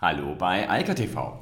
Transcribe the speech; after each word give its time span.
Hallo 0.00 0.36
bei 0.38 0.70
Eika 0.70 0.94
TV. 0.94 1.40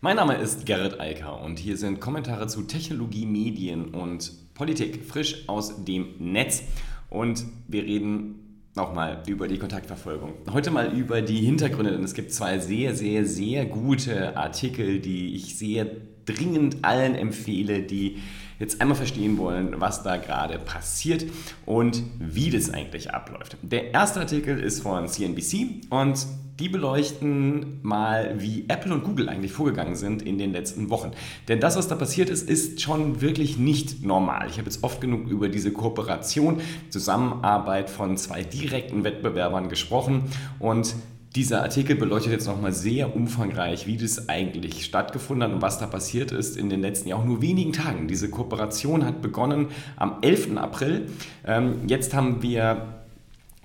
Mein 0.00 0.16
Name 0.16 0.36
ist 0.36 0.64
Gerrit 0.64 0.98
Eiker 0.98 1.38
und 1.42 1.58
hier 1.58 1.76
sind 1.76 2.00
Kommentare 2.00 2.46
zu 2.46 2.62
Technologie, 2.62 3.26
Medien 3.26 3.88
und 3.88 4.54
Politik 4.54 5.04
frisch 5.04 5.46
aus 5.48 5.84
dem 5.84 6.14
Netz. 6.18 6.62
Und 7.10 7.44
wir 7.68 7.82
reden 7.82 8.62
nochmal 8.74 9.22
über 9.26 9.48
die 9.48 9.58
Kontaktverfolgung. 9.58 10.32
Heute 10.50 10.70
mal 10.70 10.96
über 10.96 11.20
die 11.20 11.42
Hintergründe, 11.44 11.92
denn 11.92 12.02
es 12.02 12.14
gibt 12.14 12.32
zwei 12.32 12.58
sehr, 12.58 12.96
sehr, 12.96 13.26
sehr 13.26 13.66
gute 13.66 14.34
Artikel, 14.34 15.00
die 15.00 15.34
ich 15.34 15.58
sehr 15.58 15.86
dringend 16.24 16.82
allen 16.82 17.14
empfehle, 17.14 17.82
die 17.82 18.16
jetzt 18.58 18.80
einmal 18.80 18.96
verstehen 18.96 19.36
wollen, 19.36 19.78
was 19.78 20.02
da 20.02 20.16
gerade 20.16 20.58
passiert 20.58 21.26
und 21.66 22.02
wie 22.18 22.48
das 22.48 22.70
eigentlich 22.70 23.12
abläuft. 23.12 23.58
Der 23.60 23.92
erste 23.92 24.20
Artikel 24.20 24.58
ist 24.58 24.80
von 24.80 25.06
CNBC 25.06 25.82
und 25.90 26.26
die 26.60 26.68
beleuchten 26.68 27.80
mal, 27.82 28.34
wie 28.38 28.66
Apple 28.68 28.92
und 28.92 29.02
Google 29.02 29.28
eigentlich 29.28 29.52
vorgegangen 29.52 29.96
sind 29.96 30.22
in 30.22 30.38
den 30.38 30.52
letzten 30.52 30.90
Wochen. 30.90 31.12
Denn 31.48 31.58
das, 31.58 31.76
was 31.76 31.88
da 31.88 31.94
passiert 31.94 32.28
ist, 32.28 32.48
ist 32.48 32.82
schon 32.82 33.20
wirklich 33.22 33.56
nicht 33.56 34.04
normal. 34.04 34.46
Ich 34.48 34.58
habe 34.58 34.66
jetzt 34.66 34.84
oft 34.84 35.00
genug 35.00 35.26
über 35.26 35.48
diese 35.48 35.72
Kooperation, 35.72 36.60
Zusammenarbeit 36.90 37.88
von 37.88 38.16
zwei 38.18 38.42
direkten 38.42 39.04
Wettbewerbern 39.04 39.68
gesprochen 39.68 40.24
und 40.58 40.94
dieser 41.34 41.62
Artikel 41.62 41.94
beleuchtet 41.94 42.32
jetzt 42.32 42.46
nochmal 42.46 42.72
sehr 42.72 43.14
umfangreich, 43.14 43.86
wie 43.86 43.96
das 43.96 44.28
eigentlich 44.28 44.84
stattgefunden 44.84 45.44
hat 45.48 45.54
und 45.54 45.62
was 45.62 45.78
da 45.78 45.86
passiert 45.86 46.32
ist 46.32 46.56
in 46.56 46.68
den 46.68 46.80
letzten 46.80 47.08
ja 47.08 47.16
auch 47.16 47.24
nur 47.24 47.40
wenigen 47.40 47.72
Tagen. 47.72 48.08
Diese 48.08 48.28
Kooperation 48.28 49.04
hat 49.04 49.22
begonnen 49.22 49.68
am 49.96 50.16
11. 50.22 50.56
April. 50.56 51.06
Ähm, 51.46 51.82
jetzt 51.86 52.14
haben 52.14 52.42
wir 52.42 52.99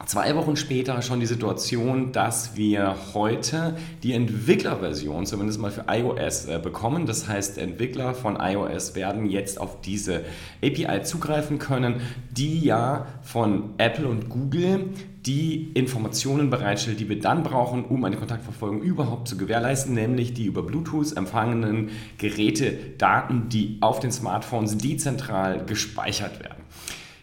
zwei 0.05 0.35
Wochen 0.35 0.55
später 0.55 1.01
schon 1.01 1.19
die 1.19 1.25
Situation, 1.25 2.11
dass 2.11 2.55
wir 2.55 2.95
heute 3.13 3.75
die 4.03 4.13
Entwicklerversion, 4.13 5.25
zumindest 5.25 5.59
mal 5.59 5.71
für 5.71 5.85
iOS, 5.87 6.45
äh, 6.45 6.59
bekommen. 6.61 7.05
Das 7.05 7.27
heißt, 7.27 7.57
Entwickler 7.57 8.13
von 8.13 8.37
iOS 8.39 8.95
werden 8.95 9.25
jetzt 9.25 9.59
auf 9.59 9.81
diese 9.81 10.23
API 10.63 11.03
zugreifen 11.03 11.59
können, 11.59 12.01
die 12.31 12.59
ja 12.59 13.07
von 13.23 13.73
Apple 13.77 14.07
und 14.07 14.29
Google 14.29 14.89
die 15.25 15.71
Informationen 15.73 16.51
bereitstellt, 16.51 16.99
die 16.99 17.09
wir 17.09 17.19
dann 17.19 17.41
brauchen, 17.41 17.85
um 17.85 18.03
eine 18.03 18.15
Kontaktverfolgung 18.15 18.81
überhaupt 18.81 19.27
zu 19.27 19.37
gewährleisten, 19.37 19.95
nämlich 19.95 20.33
die 20.33 20.45
über 20.45 20.61
Bluetooth 20.61 21.17
empfangenen 21.17 21.89
Geräte, 22.19 22.73
Daten, 22.97 23.49
die 23.49 23.77
auf 23.81 23.99
den 23.99 24.11
Smartphones 24.11 24.77
dezentral 24.77 25.65
gespeichert 25.65 26.41
werden. 26.41 26.54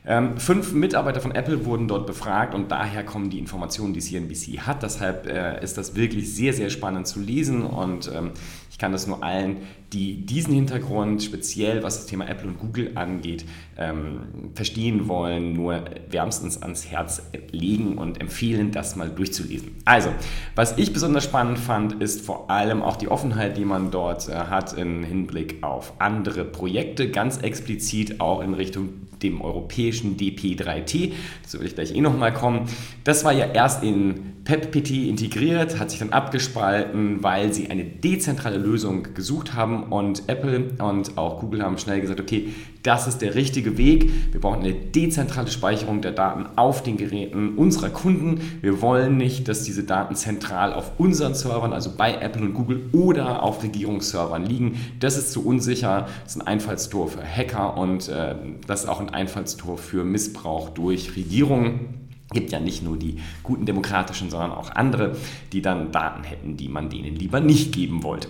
Ähm, 0.05 0.37
fünf 0.37 0.73
Mitarbeiter 0.73 1.21
von 1.21 1.33
Apple 1.33 1.65
wurden 1.65 1.87
dort 1.87 2.09
befragt 2.09 2.55
und 2.55 2.73
daher 2.73 3.05
kommen 3.05 3.31
die 3.31 3.39
Informationen, 3.39 3.95
die 3.95 4.01
CNBC 4.01 4.61
hat. 4.67 4.83
Deshalb 4.83 5.27
äh, 5.27 5.63
ist 5.63 5.79
das 5.79 5.95
wirklich 5.95 6.35
sehr, 6.35 6.53
sehr 6.53 6.71
spannend 6.71 7.07
zu 7.07 7.21
lesen 7.21 7.63
und 7.63 8.11
ähm, 8.13 8.33
ich 8.69 8.79
kann 8.79 8.91
das 8.91 9.07
nur 9.07 9.23
allen, 9.23 9.59
die 9.93 10.27
diesen 10.27 10.55
Hintergrund 10.55 11.23
speziell, 11.23 11.85
was 11.85 11.99
das 11.99 12.07
Thema 12.07 12.27
Apple 12.27 12.49
und 12.49 12.59
Google 12.59 12.93
angeht, 12.97 13.45
ähm, 13.79 14.51
verstehen 14.55 15.07
wollen, 15.07 15.53
nur 15.53 15.85
wärmstens 16.11 16.61
ans 16.63 16.91
Herz 16.91 17.23
legen 17.53 17.97
und 17.97 18.21
empfehlen, 18.21 18.73
das 18.73 18.97
mal 18.97 19.09
durchzulesen. 19.09 19.77
Also, 19.85 20.09
was 20.57 20.79
ich 20.79 20.93
besonders 20.93 21.23
spannend 21.23 21.59
fand, 21.59 22.03
ist 22.03 22.27
vor 22.27 22.51
allem 22.51 22.83
auch 22.83 22.97
die 22.97 23.09
Offenheit, 23.09 23.57
die 23.57 23.65
man 23.65 23.93
dort 23.93 24.29
äh, 24.29 24.33
hat 24.33 24.73
im 24.73 25.05
Hinblick 25.05 25.63
auf 25.63 25.93
andere 26.01 26.45
Projekte, 26.45 27.09
ganz 27.11 27.37
explizit 27.37 28.21
auch 28.21 28.41
in 28.41 28.55
Richtung 28.55 28.89
dem 29.23 29.41
europäischen 29.41 30.17
DP3T. 30.17 31.13
Das 31.43 31.59
will 31.59 31.67
ich 31.67 31.75
gleich 31.75 31.95
eh 31.95 32.01
nochmal 32.01 32.33
kommen. 32.33 32.69
Das 33.05 33.25
war 33.25 33.33
ja 33.33 33.47
erst 33.47 33.83
in 33.83 34.33
PEPPT 34.45 34.91
integriert, 35.09 35.79
hat 35.79 35.91
sich 35.91 36.01
dann 36.01 36.11
abgespalten, 36.11 37.23
weil 37.23 37.53
sie 37.53 37.71
eine 37.71 37.85
dezentrale 37.85 38.59
Lösung 38.59 39.15
gesucht 39.15 39.55
haben 39.55 39.85
und 39.85 40.29
Apple 40.29 40.71
und 40.79 41.17
auch 41.17 41.41
Google 41.41 41.63
haben 41.63 41.79
schnell 41.79 42.01
gesagt, 42.01 42.21
okay, 42.21 42.49
das 42.83 43.07
ist 43.07 43.19
der 43.19 43.37
richtige 43.37 43.79
Weg. 43.79 44.11
Wir 44.33 44.41
brauchen 44.41 44.61
eine 44.61 44.75
dezentrale 44.75 45.49
Speicherung 45.49 46.03
der 46.03 46.11
Daten 46.11 46.47
auf 46.57 46.83
den 46.83 46.97
Geräten 46.97 47.57
unserer 47.57 47.91
Kunden. 47.91 48.41
Wir 48.61 48.83
wollen 48.83 49.17
nicht, 49.17 49.47
dass 49.47 49.63
diese 49.63 49.85
Daten 49.85 50.17
zentral 50.17 50.73
auf 50.73 50.99
unseren 50.99 51.35
Servern, 51.35 51.73
also 51.73 51.93
bei 51.97 52.15
Apple 52.15 52.43
und 52.43 52.55
Google 52.55 52.89
oder 52.93 53.45
auf 53.45 53.63
Regierungsservern 53.63 54.45
liegen. 54.45 54.81
Das 54.99 55.17
ist 55.17 55.31
zu 55.31 55.47
unsicher. 55.47 56.09
Das 56.25 56.35
ist 56.35 56.43
ein 56.43 56.47
Einfallstor 56.47 57.07
für 57.07 57.23
Hacker 57.23 57.77
und 57.77 58.09
äh, 58.09 58.35
das 58.67 58.83
ist 58.83 58.89
auch 58.89 59.01
ein 59.01 59.11
Einfallstor 59.11 59.79
für 59.79 60.03
Missbrauch 60.03 60.71
durch 60.71 61.15
Regierungen 61.15 62.02
gibt 62.33 62.53
ja 62.53 62.61
nicht 62.61 62.83
nur 62.83 62.97
die 62.97 63.19
guten 63.43 63.67
demokratischen, 63.67 64.31
sondern 64.31 64.53
auch 64.53 64.71
andere, 64.71 65.17
die 65.53 65.63
dann 65.63 65.93
Daten 65.93 66.25
hätten, 66.25 66.57
die 66.57 66.69
man 66.69 66.89
denen 66.89 67.17
lieber 67.17 67.41
nicht 67.41 67.73
geben 67.73 68.03
wollte. 68.03 68.29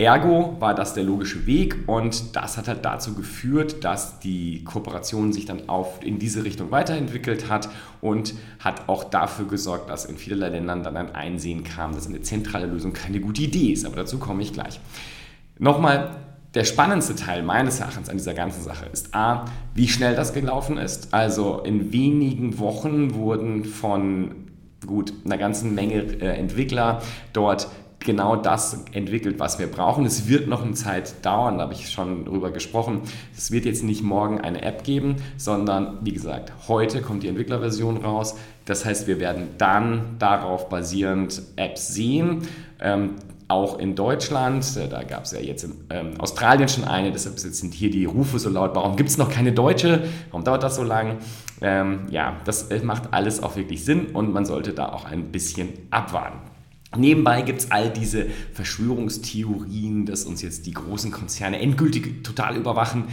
Ergo 0.00 0.56
war 0.60 0.74
das 0.74 0.94
der 0.94 1.04
logische 1.04 1.44
Weg 1.44 1.86
und 1.86 2.34
das 2.34 2.56
hat 2.56 2.68
halt 2.68 2.86
dazu 2.86 3.12
geführt, 3.14 3.84
dass 3.84 4.18
die 4.18 4.64
Kooperation 4.64 5.34
sich 5.34 5.44
dann 5.44 5.68
auf, 5.68 6.02
in 6.02 6.18
diese 6.18 6.42
Richtung 6.42 6.70
weiterentwickelt 6.70 7.50
hat 7.50 7.68
und 8.00 8.32
hat 8.60 8.88
auch 8.88 9.04
dafür 9.04 9.46
gesorgt, 9.46 9.90
dass 9.90 10.06
in 10.06 10.16
vielerlei 10.16 10.48
Ländern 10.48 10.82
dann 10.82 10.96
ein 10.96 11.14
Einsehen 11.14 11.64
kam, 11.64 11.94
dass 11.94 12.06
eine 12.06 12.22
zentrale 12.22 12.64
Lösung 12.64 12.94
keine 12.94 13.20
gute 13.20 13.42
Idee 13.42 13.72
ist. 13.72 13.84
Aber 13.84 13.96
dazu 13.96 14.18
komme 14.18 14.42
ich 14.42 14.54
gleich. 14.54 14.80
Nochmal, 15.58 16.16
der 16.54 16.64
spannendste 16.64 17.14
Teil 17.14 17.42
meines 17.42 17.80
Erachtens 17.80 18.08
an 18.08 18.16
dieser 18.16 18.34
ganzen 18.34 18.62
Sache 18.62 18.86
ist 18.92 19.14
A, 19.14 19.44
wie 19.74 19.88
schnell 19.88 20.16
das 20.16 20.32
gelaufen 20.32 20.78
ist. 20.78 21.14
Also 21.14 21.60
in 21.60 21.92
wenigen 21.92 22.58
Wochen 22.58 23.14
wurden 23.14 23.64
von 23.64 24.34
gut 24.86 25.12
einer 25.24 25.38
ganzen 25.38 25.74
Menge 25.74 26.02
äh, 26.20 26.38
Entwickler 26.38 27.02
dort 27.32 27.68
genau 28.00 28.34
das 28.34 28.84
entwickelt, 28.92 29.38
was 29.38 29.58
wir 29.58 29.66
brauchen. 29.66 30.06
Es 30.06 30.26
wird 30.26 30.48
noch 30.48 30.64
eine 30.64 30.72
Zeit 30.72 31.24
dauern, 31.24 31.58
da 31.58 31.64
habe 31.64 31.74
ich 31.74 31.90
schon 31.90 32.24
drüber 32.24 32.50
gesprochen. 32.50 33.02
Es 33.36 33.50
wird 33.50 33.66
jetzt 33.66 33.84
nicht 33.84 34.02
morgen 34.02 34.40
eine 34.40 34.62
App 34.62 34.84
geben, 34.84 35.16
sondern 35.36 35.98
wie 36.00 36.12
gesagt, 36.12 36.52
heute 36.66 37.02
kommt 37.02 37.22
die 37.22 37.28
Entwicklerversion 37.28 37.98
raus. 37.98 38.36
Das 38.64 38.84
heißt, 38.84 39.06
wir 39.06 39.20
werden 39.20 39.48
dann 39.58 40.16
darauf 40.18 40.68
basierend 40.68 41.42
Apps 41.56 41.88
sehen. 41.88 42.48
Ähm, 42.80 43.16
auch 43.50 43.78
in 43.78 43.94
Deutschland, 43.94 44.64
äh, 44.76 44.88
da 44.88 45.02
gab 45.02 45.24
es 45.24 45.32
ja 45.32 45.40
jetzt 45.40 45.64
in 45.64 45.72
ähm, 45.90 46.12
Australien 46.18 46.68
schon 46.68 46.84
eine, 46.84 47.12
deshalb 47.12 47.38
sind 47.38 47.74
hier 47.74 47.90
die 47.90 48.04
Rufe 48.04 48.38
so 48.38 48.48
laut, 48.48 48.74
warum 48.74 48.96
gibt 48.96 49.10
es 49.10 49.18
noch 49.18 49.30
keine 49.30 49.52
deutsche, 49.52 50.04
warum 50.30 50.44
dauert 50.44 50.62
das 50.62 50.76
so 50.76 50.84
lang? 50.84 51.18
Ähm, 51.60 52.06
ja, 52.10 52.36
das 52.44 52.70
äh, 52.70 52.80
macht 52.80 53.12
alles 53.12 53.42
auch 53.42 53.56
wirklich 53.56 53.84
Sinn 53.84 54.06
und 54.06 54.32
man 54.32 54.44
sollte 54.44 54.72
da 54.72 54.90
auch 54.90 55.04
ein 55.04 55.32
bisschen 55.32 55.70
abwarten. 55.90 56.38
Nebenbei 56.96 57.42
gibt 57.42 57.60
es 57.60 57.70
all 57.70 57.90
diese 57.90 58.26
Verschwörungstheorien, 58.52 60.06
dass 60.06 60.24
uns 60.24 60.42
jetzt 60.42 60.66
die 60.66 60.72
großen 60.72 61.12
Konzerne 61.12 61.60
endgültig 61.60 62.24
total 62.24 62.56
überwachen. 62.56 63.04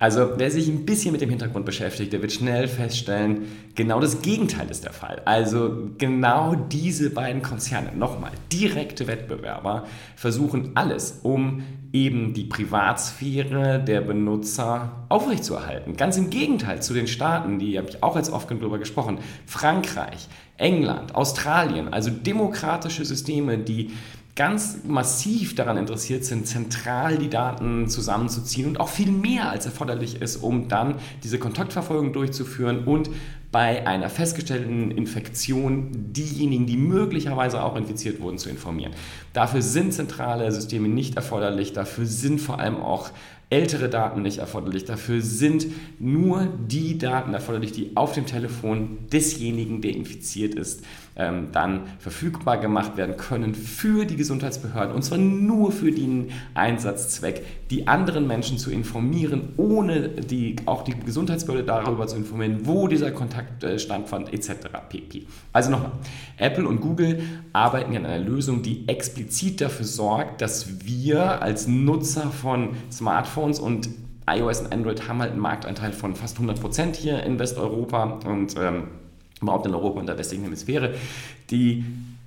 Also 0.00 0.30
wer 0.38 0.50
sich 0.50 0.66
ein 0.66 0.86
bisschen 0.86 1.12
mit 1.12 1.20
dem 1.20 1.28
Hintergrund 1.28 1.66
beschäftigt, 1.66 2.14
der 2.14 2.22
wird 2.22 2.32
schnell 2.32 2.68
feststellen, 2.68 3.42
genau 3.74 4.00
das 4.00 4.22
Gegenteil 4.22 4.70
ist 4.70 4.82
der 4.82 4.94
Fall. 4.94 5.20
Also 5.26 5.90
genau 5.98 6.54
diese 6.54 7.10
beiden 7.10 7.42
Konzerne, 7.42 7.94
nochmal 7.94 8.32
direkte 8.50 9.06
Wettbewerber, 9.06 9.84
versuchen 10.16 10.70
alles, 10.74 11.20
um 11.22 11.64
eben 11.92 12.32
die 12.32 12.44
Privatsphäre 12.44 13.78
der 13.78 14.00
Benutzer 14.00 15.04
aufrechtzuerhalten. 15.10 15.98
Ganz 15.98 16.16
im 16.16 16.30
Gegenteil 16.30 16.80
zu 16.80 16.94
den 16.94 17.06
Staaten, 17.06 17.58
die 17.58 17.76
habe 17.76 17.90
ich 17.90 18.02
auch 18.02 18.16
jetzt 18.16 18.32
oft 18.32 18.50
darüber 18.50 18.78
gesprochen, 18.78 19.18
Frankreich, 19.44 20.28
England, 20.56 21.14
Australien, 21.14 21.92
also 21.92 22.10
demokratische 22.10 23.04
Systeme, 23.04 23.58
die 23.58 23.90
ganz 24.40 24.78
massiv 24.84 25.54
daran 25.54 25.76
interessiert 25.76 26.24
sind, 26.24 26.46
zentral 26.46 27.18
die 27.18 27.28
Daten 27.28 27.90
zusammenzuziehen 27.90 28.68
und 28.68 28.80
auch 28.80 28.88
viel 28.88 29.12
mehr 29.12 29.50
als 29.50 29.66
erforderlich 29.66 30.22
ist, 30.22 30.36
um 30.36 30.66
dann 30.66 30.94
diese 31.22 31.38
Kontaktverfolgung 31.38 32.14
durchzuführen 32.14 32.84
und 32.84 33.10
bei 33.52 33.86
einer 33.86 34.08
festgestellten 34.08 34.92
Infektion 34.92 35.90
diejenigen, 35.92 36.64
die 36.64 36.78
möglicherweise 36.78 37.62
auch 37.62 37.76
infiziert 37.76 38.22
wurden, 38.22 38.38
zu 38.38 38.48
informieren. 38.48 38.92
Dafür 39.34 39.60
sind 39.60 39.92
zentrale 39.92 40.50
Systeme 40.52 40.88
nicht 40.88 41.16
erforderlich, 41.16 41.74
dafür 41.74 42.06
sind 42.06 42.40
vor 42.40 42.60
allem 42.60 42.76
auch 42.76 43.10
ältere 43.50 43.88
Daten 43.88 44.22
nicht 44.22 44.38
erforderlich. 44.38 44.84
Dafür 44.84 45.20
sind 45.20 45.66
nur 45.98 46.46
die 46.68 46.98
Daten 46.98 47.34
erforderlich, 47.34 47.72
die 47.72 47.96
auf 47.96 48.12
dem 48.12 48.24
Telefon 48.24 48.98
desjenigen, 49.12 49.82
der 49.82 49.94
infiziert 49.94 50.54
ist, 50.54 50.84
ähm, 51.16 51.48
dann 51.52 51.82
verfügbar 51.98 52.58
gemacht 52.58 52.96
werden 52.96 53.16
können 53.16 53.54
für 53.56 54.04
die 54.04 54.16
Gesundheitsbehörden. 54.16 54.94
Und 54.94 55.02
zwar 55.02 55.18
nur 55.18 55.72
für 55.72 55.90
den 55.90 56.30
Einsatzzweck, 56.54 57.44
die 57.70 57.88
anderen 57.88 58.28
Menschen 58.28 58.56
zu 58.56 58.70
informieren, 58.70 59.52
ohne 59.56 60.08
die, 60.08 60.56
auch 60.66 60.82
die 60.82 60.94
Gesundheitsbehörde 60.98 61.66
darüber 61.66 62.06
zu 62.06 62.16
informieren, 62.16 62.60
wo 62.64 62.86
dieser 62.86 63.10
Kontakt 63.10 63.64
äh, 63.64 63.80
stattfand, 63.80 64.32
etc. 64.32 64.68
pp. 64.88 65.26
Also 65.52 65.70
nochmal, 65.72 65.92
Apple 66.36 66.66
und 66.68 66.80
Google 66.80 67.20
arbeiten 67.52 67.96
an 67.96 68.06
einer 68.06 68.24
Lösung, 68.24 68.62
die 68.62 68.88
explizit 68.88 69.60
dafür 69.60 69.86
sorgt, 69.86 70.40
dass 70.40 70.84
wir 70.86 71.42
als 71.42 71.66
Nutzer 71.66 72.30
von 72.30 72.70
Smartphones 72.90 73.39
Smartphones 73.40 73.58
und 73.58 73.88
iOS 74.28 74.60
und 74.60 74.72
Android 74.72 75.08
haben 75.08 75.20
halt 75.20 75.32
einen 75.32 75.40
Marktanteil 75.40 75.92
von 75.92 76.14
fast 76.14 76.38
100% 76.38 76.94
hier 76.94 77.22
in 77.22 77.38
Westeuropa 77.38 78.20
und 78.26 78.54
ähm, 78.56 78.88
überhaupt 79.40 79.66
in 79.66 79.74
Europa 79.74 80.00
und 80.00 80.06
der 80.06 80.18
westlichen 80.18 80.44
Hemisphäre. 80.44 80.94
Die 81.50 81.84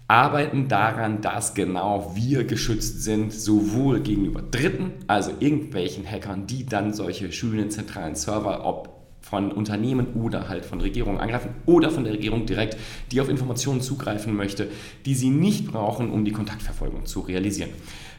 arbeiten 0.07 0.67
daran, 0.67 1.21
dass 1.21 1.53
genau 1.53 2.11
wir 2.15 2.43
geschützt 2.43 3.03
sind, 3.03 3.31
sowohl 3.31 4.01
gegenüber 4.01 4.41
Dritten, 4.41 4.91
also 5.07 5.31
irgendwelchen 5.39 6.05
Hackern, 6.05 6.45
die 6.45 6.65
dann 6.65 6.93
solche 6.93 7.31
schönen 7.31 7.71
zentralen 7.71 8.15
Server, 8.15 8.65
ob 8.65 8.89
von 9.21 9.51
Unternehmen 9.51 10.07
oder 10.15 10.49
halt 10.49 10.65
von 10.65 10.81
Regierungen 10.81 11.19
angreifen 11.19 11.51
oder 11.65 11.89
von 11.89 12.03
der 12.03 12.13
Regierung 12.13 12.45
direkt, 12.45 12.77
die 13.11 13.21
auf 13.21 13.29
Informationen 13.29 13.81
zugreifen 13.81 14.35
möchte, 14.35 14.67
die 15.05 15.15
sie 15.15 15.29
nicht 15.29 15.67
brauchen, 15.67 16.11
um 16.11 16.25
die 16.25 16.33
Kontaktverfolgung 16.33 17.05
zu 17.05 17.21
realisieren. 17.21 17.69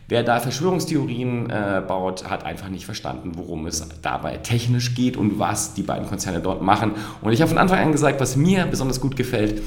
Wer 0.08 0.22
da 0.22 0.38
Verschwörungstheorien 0.38 1.48
äh, 1.48 1.82
baut, 1.86 2.28
hat 2.28 2.44
einfach 2.44 2.68
nicht 2.68 2.84
verstanden, 2.84 3.32
worum 3.36 3.66
es 3.66 3.86
dabei 4.02 4.36
technisch 4.36 4.94
geht 4.94 5.16
und 5.16 5.38
was 5.38 5.74
die 5.74 5.82
beiden 5.82 6.06
Konzerne 6.06 6.40
dort 6.40 6.60
machen. 6.60 6.92
Und 7.22 7.32
ich 7.32 7.40
habe 7.40 7.48
von 7.48 7.58
Anfang 7.58 7.78
an 7.78 7.92
gesagt, 7.92 8.20
was 8.20 8.36
mir 8.36 8.66
besonders 8.66 9.00
gut 9.00 9.16
gefällt, 9.16 9.62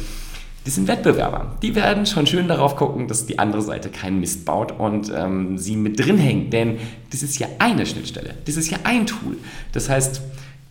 die 0.67 0.71
sind 0.71 0.87
Wettbewerber. 0.87 1.55
Die 1.61 1.75
werden 1.75 2.05
schon 2.05 2.27
schön 2.27 2.47
darauf 2.49 2.75
gucken, 2.75 3.07
dass 3.07 3.25
die 3.25 3.39
andere 3.39 3.61
Seite 3.61 3.89
keinen 3.89 4.19
Mist 4.19 4.45
baut 4.45 4.73
und 4.77 5.11
ähm, 5.15 5.57
sie 5.57 5.77
mit 5.77 5.97
drin 5.97 6.17
hängen. 6.17 6.49
Denn 6.49 6.77
das 7.09 7.23
ist 7.23 7.39
ja 7.39 7.47
eine 7.57 7.85
Schnittstelle. 7.85 8.35
Das 8.45 8.57
ist 8.57 8.69
ja 8.69 8.77
ein 8.83 9.05
Tool. 9.05 9.37
Das 9.71 9.89
heißt, 9.89 10.21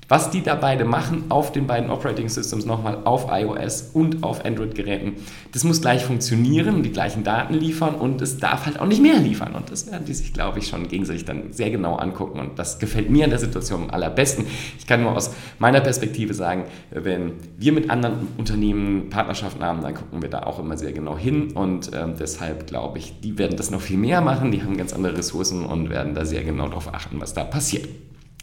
was 0.09 0.31
die 0.31 0.43
da 0.43 0.55
beide 0.55 0.85
machen 0.85 1.25
auf 1.31 1.53
den 1.53 1.67
beiden 1.67 1.91
Operating 1.91 2.29
Systems 2.29 2.65
nochmal 2.65 2.99
auf 3.05 3.27
iOS 3.31 3.91
und 3.93 4.23
auf 4.23 4.45
Android-Geräten, 4.45 5.15
das 5.53 5.65
muss 5.65 5.81
gleich 5.81 6.05
funktionieren, 6.05 6.83
die 6.83 6.93
gleichen 6.93 7.25
Daten 7.25 7.55
liefern 7.55 7.95
und 7.95 8.23
es 8.23 8.39
darf 8.39 8.67
halt 8.67 8.79
auch 8.79 8.87
nicht 8.87 9.03
mehr 9.03 9.19
liefern. 9.19 9.55
Und 9.55 9.71
das 9.71 9.91
werden 9.91 10.05
die 10.07 10.15
sich, 10.15 10.33
glaube 10.33 10.59
ich, 10.59 10.69
schon 10.69 10.89
gegenseitig 10.89 11.25
dann 11.25 11.53
sehr 11.53 11.71
genau 11.71 11.97
angucken. 11.97 12.39
Und 12.39 12.59
das 12.59 12.79
gefällt 12.79 13.11
mir 13.11 13.25
in 13.25 13.31
der 13.31 13.39
Situation 13.39 13.85
am 13.85 13.91
allerbesten. 13.91 14.47
Ich 14.79 14.87
kann 14.87 15.03
nur 15.03 15.17
aus 15.17 15.35
meiner 15.59 15.81
Perspektive 15.81 16.35
sagen, 16.35 16.65
wenn 16.91 17.33
wir 17.57 17.73
mit 17.73 17.91
anderen 17.91 18.29
Unternehmen 18.37 19.11
Partnerschaften 19.11 19.65
haben, 19.65 19.83
dann 19.83 19.95
gucken 19.95 20.23
wir 20.23 20.31
da 20.31 20.45
auch 20.45 20.59
immer 20.59 20.77
sehr 20.77 20.93
genau 20.93 21.17
hin. 21.19 21.53
Und 21.53 21.91
ähm, 21.95 22.15
deshalb 22.19 22.67
glaube 22.67 22.99
ich, 22.99 23.21
die 23.21 23.39
werden 23.39 23.57
das 23.57 23.71
noch 23.71 23.81
viel 23.81 23.99
mehr 23.99 24.21
machen. 24.21 24.53
Die 24.53 24.63
haben 24.63 24.77
ganz 24.77 24.93
andere 24.93 25.17
Ressourcen 25.17 25.65
und 25.65 25.91
werden 25.91 26.15
da 26.15 26.25
sehr 26.25 26.45
genau 26.45 26.69
darauf 26.69 26.93
achten, 26.93 27.21
was 27.21 27.35
da 27.35 27.45
passiert. 27.45 27.89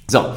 So, 0.08 0.34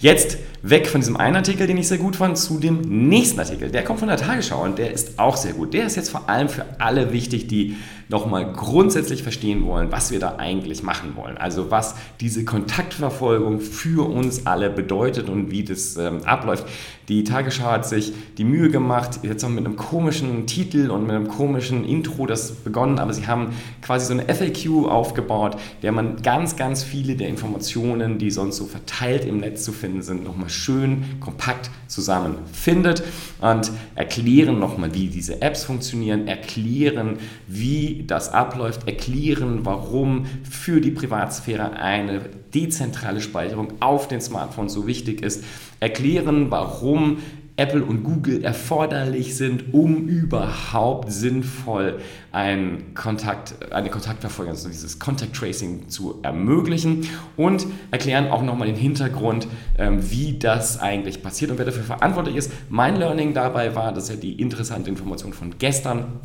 jetzt 0.00 0.38
weg 0.62 0.86
von 0.86 1.00
diesem 1.00 1.16
einen 1.16 1.36
Artikel, 1.36 1.66
den 1.66 1.78
ich 1.78 1.88
sehr 1.88 1.98
gut 1.98 2.16
fand, 2.16 2.36
zu 2.36 2.58
dem 2.58 3.08
nächsten 3.08 3.38
Artikel. 3.38 3.70
Der 3.70 3.84
kommt 3.84 4.00
von 4.00 4.08
der 4.08 4.16
Tagesschau 4.16 4.62
und 4.62 4.78
der 4.78 4.92
ist 4.92 5.18
auch 5.18 5.36
sehr 5.36 5.52
gut. 5.52 5.74
Der 5.74 5.86
ist 5.86 5.96
jetzt 5.96 6.10
vor 6.10 6.28
allem 6.28 6.48
für 6.48 6.64
alle 6.78 7.12
wichtig, 7.12 7.46
die 7.46 7.76
nochmal 8.08 8.52
grundsätzlich 8.52 9.22
verstehen 9.22 9.66
wollen, 9.66 9.90
was 9.90 10.10
wir 10.10 10.20
da 10.20 10.36
eigentlich 10.38 10.82
machen 10.82 11.16
wollen. 11.16 11.36
Also 11.38 11.70
was 11.70 11.96
diese 12.20 12.44
Kontaktverfolgung 12.44 13.60
für 13.60 14.08
uns 14.08 14.46
alle 14.46 14.70
bedeutet 14.70 15.28
und 15.28 15.50
wie 15.50 15.64
das 15.64 15.96
ähm, 15.96 16.22
abläuft. 16.24 16.66
Die 17.08 17.22
Tagesschau 17.22 17.70
hat 17.70 17.86
sich 17.86 18.12
die 18.36 18.44
Mühe 18.44 18.68
gemacht, 18.68 19.20
jetzt 19.22 19.44
auch 19.44 19.48
mit 19.48 19.64
einem 19.64 19.76
komischen 19.76 20.46
Titel 20.46 20.90
und 20.90 21.02
mit 21.02 21.14
einem 21.14 21.28
komischen 21.28 21.84
Intro 21.84 22.26
das 22.26 22.50
begonnen, 22.52 22.98
aber 22.98 23.12
sie 23.12 23.28
haben 23.28 23.50
quasi 23.80 24.06
so 24.06 24.12
eine 24.12 24.34
FAQ 24.34 24.88
aufgebaut, 24.88 25.56
der 25.82 25.92
man 25.92 26.20
ganz, 26.22 26.56
ganz 26.56 26.82
viele 26.82 27.14
der 27.14 27.28
Informationen, 27.28 28.18
die 28.18 28.32
sonst 28.32 28.56
so 28.56 28.66
verteilt 28.66 29.24
im 29.24 29.38
Netz 29.38 29.62
zu 29.62 29.72
finden 29.72 30.02
sind, 30.02 30.24
nochmal 30.24 30.48
schön 30.48 31.04
kompakt 31.20 31.70
zusammenfindet 31.86 33.04
und 33.40 33.70
erklären 33.94 34.58
nochmal, 34.58 34.92
wie 34.92 35.06
diese 35.06 35.40
Apps 35.42 35.62
funktionieren, 35.62 36.26
erklären, 36.26 37.18
wie 37.46 37.95
das 38.04 38.32
abläuft, 38.32 38.86
erklären, 38.86 39.60
warum 39.64 40.26
für 40.48 40.80
die 40.80 40.90
Privatsphäre 40.90 41.72
eine 41.72 42.20
dezentrale 42.54 43.20
Speicherung 43.20 43.74
auf 43.80 44.08
den 44.08 44.20
Smartphones 44.20 44.72
so 44.72 44.86
wichtig 44.86 45.22
ist, 45.22 45.44
erklären, 45.80 46.50
warum 46.50 47.18
Apple 47.56 47.82
und 47.82 48.04
Google 48.04 48.44
erforderlich 48.44 49.34
sind, 49.34 49.72
um 49.72 50.08
überhaupt 50.08 51.10
sinnvoll 51.10 52.00
ein 52.30 52.94
Kontakt, 52.94 53.54
eine 53.72 53.88
Kontaktverfolgung, 53.88 54.52
also 54.52 54.68
dieses 54.68 54.98
Contact 54.98 55.34
Tracing 55.34 55.88
zu 55.88 56.18
ermöglichen 56.22 57.08
und 57.36 57.66
erklären 57.90 58.28
auch 58.30 58.42
nochmal 58.42 58.66
den 58.66 58.76
Hintergrund, 58.76 59.48
ähm, 59.78 60.10
wie 60.10 60.38
das 60.38 60.80
eigentlich 60.80 61.22
passiert 61.22 61.50
und 61.50 61.56
wer 61.56 61.64
dafür 61.64 61.84
verantwortlich 61.84 62.36
ist. 62.36 62.52
Mein 62.68 62.96
Learning 62.96 63.32
dabei 63.32 63.74
war, 63.74 63.92
das 63.92 64.04
ist 64.04 64.10
ja 64.10 64.16
die 64.16 64.34
interessante 64.34 64.90
Information 64.90 65.32
von 65.32 65.54
gestern, 65.58 66.20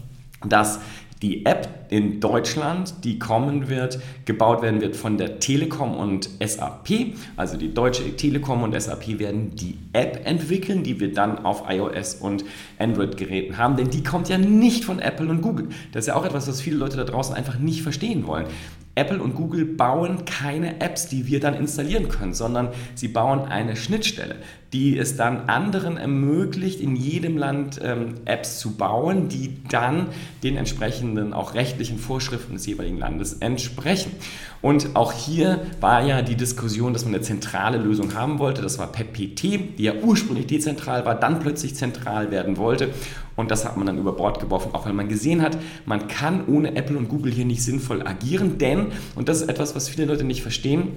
dass 0.45 0.79
die 1.21 1.45
App 1.45 1.85
in 1.89 2.19
Deutschland, 2.19 3.03
die 3.03 3.19
kommen 3.19 3.69
wird, 3.69 3.99
gebaut 4.25 4.61
werden 4.61 4.81
wird 4.81 4.95
von 4.95 5.17
der 5.17 5.39
Telekom 5.39 5.95
und 5.95 6.29
SAP. 6.43 7.13
Also 7.35 7.57
die 7.57 7.73
Deutsche 7.73 8.15
Telekom 8.15 8.63
und 8.63 8.79
SAP 8.79 9.19
werden 9.19 9.55
die 9.55 9.77
App 9.93 10.21
entwickeln, 10.25 10.83
die 10.83 10.99
wir 10.99 11.13
dann 11.13 11.45
auf 11.45 11.63
iOS 11.69 12.15
und 12.15 12.45
Android-Geräten 12.79 13.57
haben. 13.57 13.75
Denn 13.75 13.89
die 13.89 14.03
kommt 14.03 14.29
ja 14.29 14.37
nicht 14.37 14.85
von 14.85 14.99
Apple 14.99 15.29
und 15.29 15.41
Google. 15.41 15.67
Das 15.91 16.03
ist 16.03 16.07
ja 16.07 16.15
auch 16.15 16.25
etwas, 16.25 16.47
was 16.47 16.61
viele 16.61 16.77
Leute 16.77 16.97
da 16.97 17.03
draußen 17.03 17.35
einfach 17.35 17.59
nicht 17.59 17.83
verstehen 17.83 18.25
wollen. 18.25 18.47
Apple 18.95 19.21
und 19.21 19.35
Google 19.35 19.65
bauen 19.65 20.25
keine 20.25 20.81
Apps, 20.81 21.07
die 21.07 21.25
wir 21.27 21.39
dann 21.39 21.53
installieren 21.53 22.09
können, 22.09 22.33
sondern 22.33 22.69
sie 22.93 23.07
bauen 23.07 23.45
eine 23.45 23.77
Schnittstelle, 23.77 24.35
die 24.73 24.97
es 24.97 25.15
dann 25.15 25.49
anderen 25.49 25.97
ermöglicht, 25.97 26.81
in 26.81 26.95
jedem 26.95 27.37
Land 27.37 27.79
ähm, 27.81 28.15
Apps 28.25 28.59
zu 28.59 28.75
bauen, 28.75 29.29
die 29.29 29.63
dann 29.69 30.07
den 30.43 30.57
entsprechenden 30.57 31.33
auch 31.33 31.53
rechtlichen 31.53 31.99
Vorschriften 31.99 32.53
des 32.53 32.65
jeweiligen 32.65 32.97
Landes 32.97 33.33
entsprechen. 33.33 34.11
Und 34.61 34.95
auch 34.95 35.13
hier 35.13 35.61
war 35.79 36.03
ja 36.03 36.21
die 36.21 36.35
Diskussion, 36.35 36.93
dass 36.93 37.05
man 37.05 37.15
eine 37.15 37.23
zentrale 37.23 37.77
Lösung 37.77 38.13
haben 38.13 38.39
wollte. 38.39 38.61
Das 38.61 38.77
war 38.77 38.91
PEPT, 38.91 39.43
die 39.77 39.83
ja 39.83 39.93
ursprünglich 39.95 40.47
dezentral 40.47 41.05
war, 41.05 41.15
dann 41.15 41.39
plötzlich 41.39 41.75
zentral 41.75 42.29
werden 42.29 42.57
wollte. 42.57 42.89
Und 43.41 43.51
das 43.51 43.65
hat 43.65 43.75
man 43.75 43.87
dann 43.87 43.97
über 43.97 44.13
Bord 44.13 44.39
geworfen, 44.39 44.69
auch 44.73 44.85
weil 44.85 44.93
man 44.93 45.09
gesehen 45.09 45.41
hat, 45.41 45.57
man 45.85 46.07
kann 46.07 46.45
ohne 46.47 46.75
Apple 46.75 46.97
und 46.97 47.09
Google 47.09 47.33
hier 47.33 47.45
nicht 47.45 47.63
sinnvoll 47.63 48.05
agieren, 48.05 48.59
denn, 48.59 48.87
und 49.15 49.27
das 49.27 49.41
ist 49.41 49.49
etwas, 49.49 49.75
was 49.75 49.89
viele 49.89 50.05
Leute 50.05 50.23
nicht 50.23 50.43
verstehen, 50.43 50.89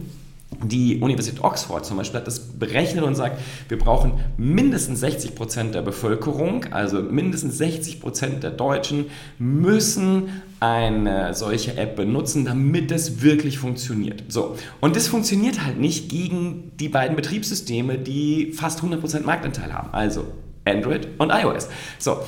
die 0.62 1.00
Universität 1.00 1.42
Oxford 1.42 1.84
zum 1.84 1.96
Beispiel 1.96 2.20
hat 2.20 2.26
das 2.26 2.38
berechnet 2.38 3.02
und 3.04 3.14
sagt, 3.14 3.40
wir 3.68 3.78
brauchen 3.78 4.12
mindestens 4.36 5.00
60 5.00 5.34
Prozent 5.34 5.74
der 5.74 5.82
Bevölkerung, 5.82 6.66
also 6.70 7.02
mindestens 7.02 7.58
60 7.58 8.00
Prozent 8.00 8.42
der 8.42 8.50
Deutschen 8.50 9.06
müssen 9.38 10.42
eine 10.60 11.34
solche 11.34 11.76
App 11.76 11.96
benutzen, 11.96 12.44
damit 12.44 12.92
es 12.92 13.22
wirklich 13.22 13.58
funktioniert. 13.58 14.22
So, 14.28 14.56
und 14.80 14.96
das 14.96 15.08
funktioniert 15.08 15.64
halt 15.64 15.80
nicht 15.80 16.08
gegen 16.08 16.72
die 16.78 16.88
beiden 16.88 17.16
Betriebssysteme, 17.16 17.98
die 17.98 18.52
fast 18.52 18.78
100 18.78 19.00
Prozent 19.00 19.26
Marktanteil 19.26 19.72
haben, 19.72 19.88
also 19.92 20.26
Android 20.64 21.08
und 21.18 21.30
iOS. 21.30 21.68
So, 21.98 22.24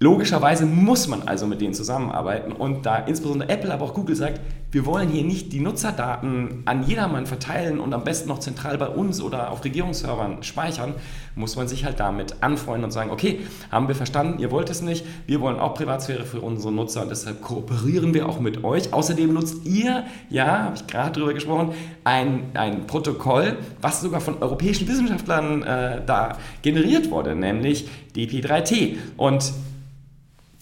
Logischerweise 0.00 0.64
muss 0.64 1.08
man 1.08 1.22
also 1.22 1.46
mit 1.48 1.60
denen 1.60 1.74
zusammenarbeiten 1.74 2.52
und 2.52 2.86
da 2.86 2.98
insbesondere 2.98 3.48
Apple, 3.48 3.74
aber 3.74 3.84
auch 3.84 3.94
Google 3.94 4.14
sagt, 4.14 4.40
wir 4.70 4.86
wollen 4.86 5.08
hier 5.08 5.24
nicht 5.24 5.52
die 5.52 5.58
Nutzerdaten 5.58 6.62
an 6.66 6.86
jedermann 6.86 7.26
verteilen 7.26 7.80
und 7.80 7.92
am 7.92 8.04
besten 8.04 8.28
noch 8.28 8.38
zentral 8.38 8.78
bei 8.78 8.86
uns 8.86 9.20
oder 9.20 9.50
auf 9.50 9.64
Regierungsservern 9.64 10.44
speichern, 10.44 10.94
muss 11.34 11.56
man 11.56 11.66
sich 11.66 11.84
halt 11.84 11.98
damit 11.98 12.36
anfreunden 12.42 12.84
und 12.84 12.90
sagen, 12.92 13.10
okay, 13.10 13.40
haben 13.72 13.88
wir 13.88 13.96
verstanden, 13.96 14.38
ihr 14.38 14.52
wollt 14.52 14.70
es 14.70 14.82
nicht, 14.82 15.04
wir 15.26 15.40
wollen 15.40 15.58
auch 15.58 15.74
Privatsphäre 15.74 16.24
für 16.24 16.42
unsere 16.42 16.72
Nutzer 16.72 17.02
und 17.02 17.10
deshalb 17.10 17.42
kooperieren 17.42 18.14
wir 18.14 18.28
auch 18.28 18.38
mit 18.38 18.62
euch. 18.62 18.92
Außerdem 18.92 19.32
nutzt 19.32 19.66
ihr, 19.66 20.04
ja, 20.30 20.64
habe 20.64 20.76
ich 20.76 20.86
gerade 20.86 21.18
drüber 21.18 21.34
gesprochen, 21.34 21.72
ein, 22.04 22.50
ein 22.54 22.86
Protokoll, 22.86 23.56
was 23.80 24.00
sogar 24.00 24.20
von 24.20 24.40
europäischen 24.40 24.86
Wissenschaftlern 24.86 25.64
äh, 25.64 26.02
da 26.06 26.36
generiert 26.62 27.10
wurde, 27.10 27.34
nämlich 27.34 27.88
DP3T. 28.14 28.96
Und 29.16 29.52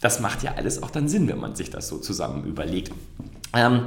das 0.06 0.20
macht 0.20 0.44
ja 0.44 0.54
alles 0.56 0.84
auch 0.84 0.92
dann 0.92 1.08
Sinn, 1.08 1.26
wenn 1.26 1.40
man 1.40 1.56
sich 1.56 1.68
das 1.68 1.88
so 1.88 1.98
zusammen 1.98 2.44
überlegt. 2.44 2.92
Ähm, 3.52 3.86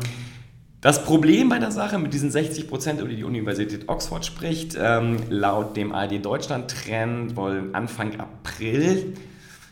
das 0.82 1.06
Problem 1.06 1.48
bei 1.48 1.60
der 1.60 1.72
Sache 1.72 1.98
mit 1.98 2.14
diesen 2.14 2.30
60 2.30 2.68
Prozent, 2.68 3.00
über 3.00 3.08
die 3.08 3.16
die 3.16 3.24
Universität 3.24 3.88
Oxford 3.88 4.26
spricht, 4.26 4.78
ähm, 4.78 5.16
laut 5.30 5.78
dem 5.78 5.94
ARD 5.94 6.26
Deutschland-Trend 6.26 7.38
wollen 7.38 7.74
Anfang 7.74 8.20
April, 8.20 9.14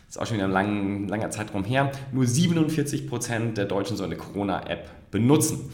ist 0.08 0.18
auch 0.18 0.24
schon 0.24 0.38
wieder 0.38 0.46
ein 0.46 0.52
lang, 0.52 1.08
langer 1.08 1.28
Zeitraum 1.28 1.64
her, 1.64 1.92
nur 2.12 2.26
47 2.26 3.06
Prozent 3.10 3.58
der 3.58 3.66
Deutschen 3.66 3.98
so 3.98 4.04
eine 4.04 4.16
Corona-App 4.16 4.88
benutzen. 5.10 5.70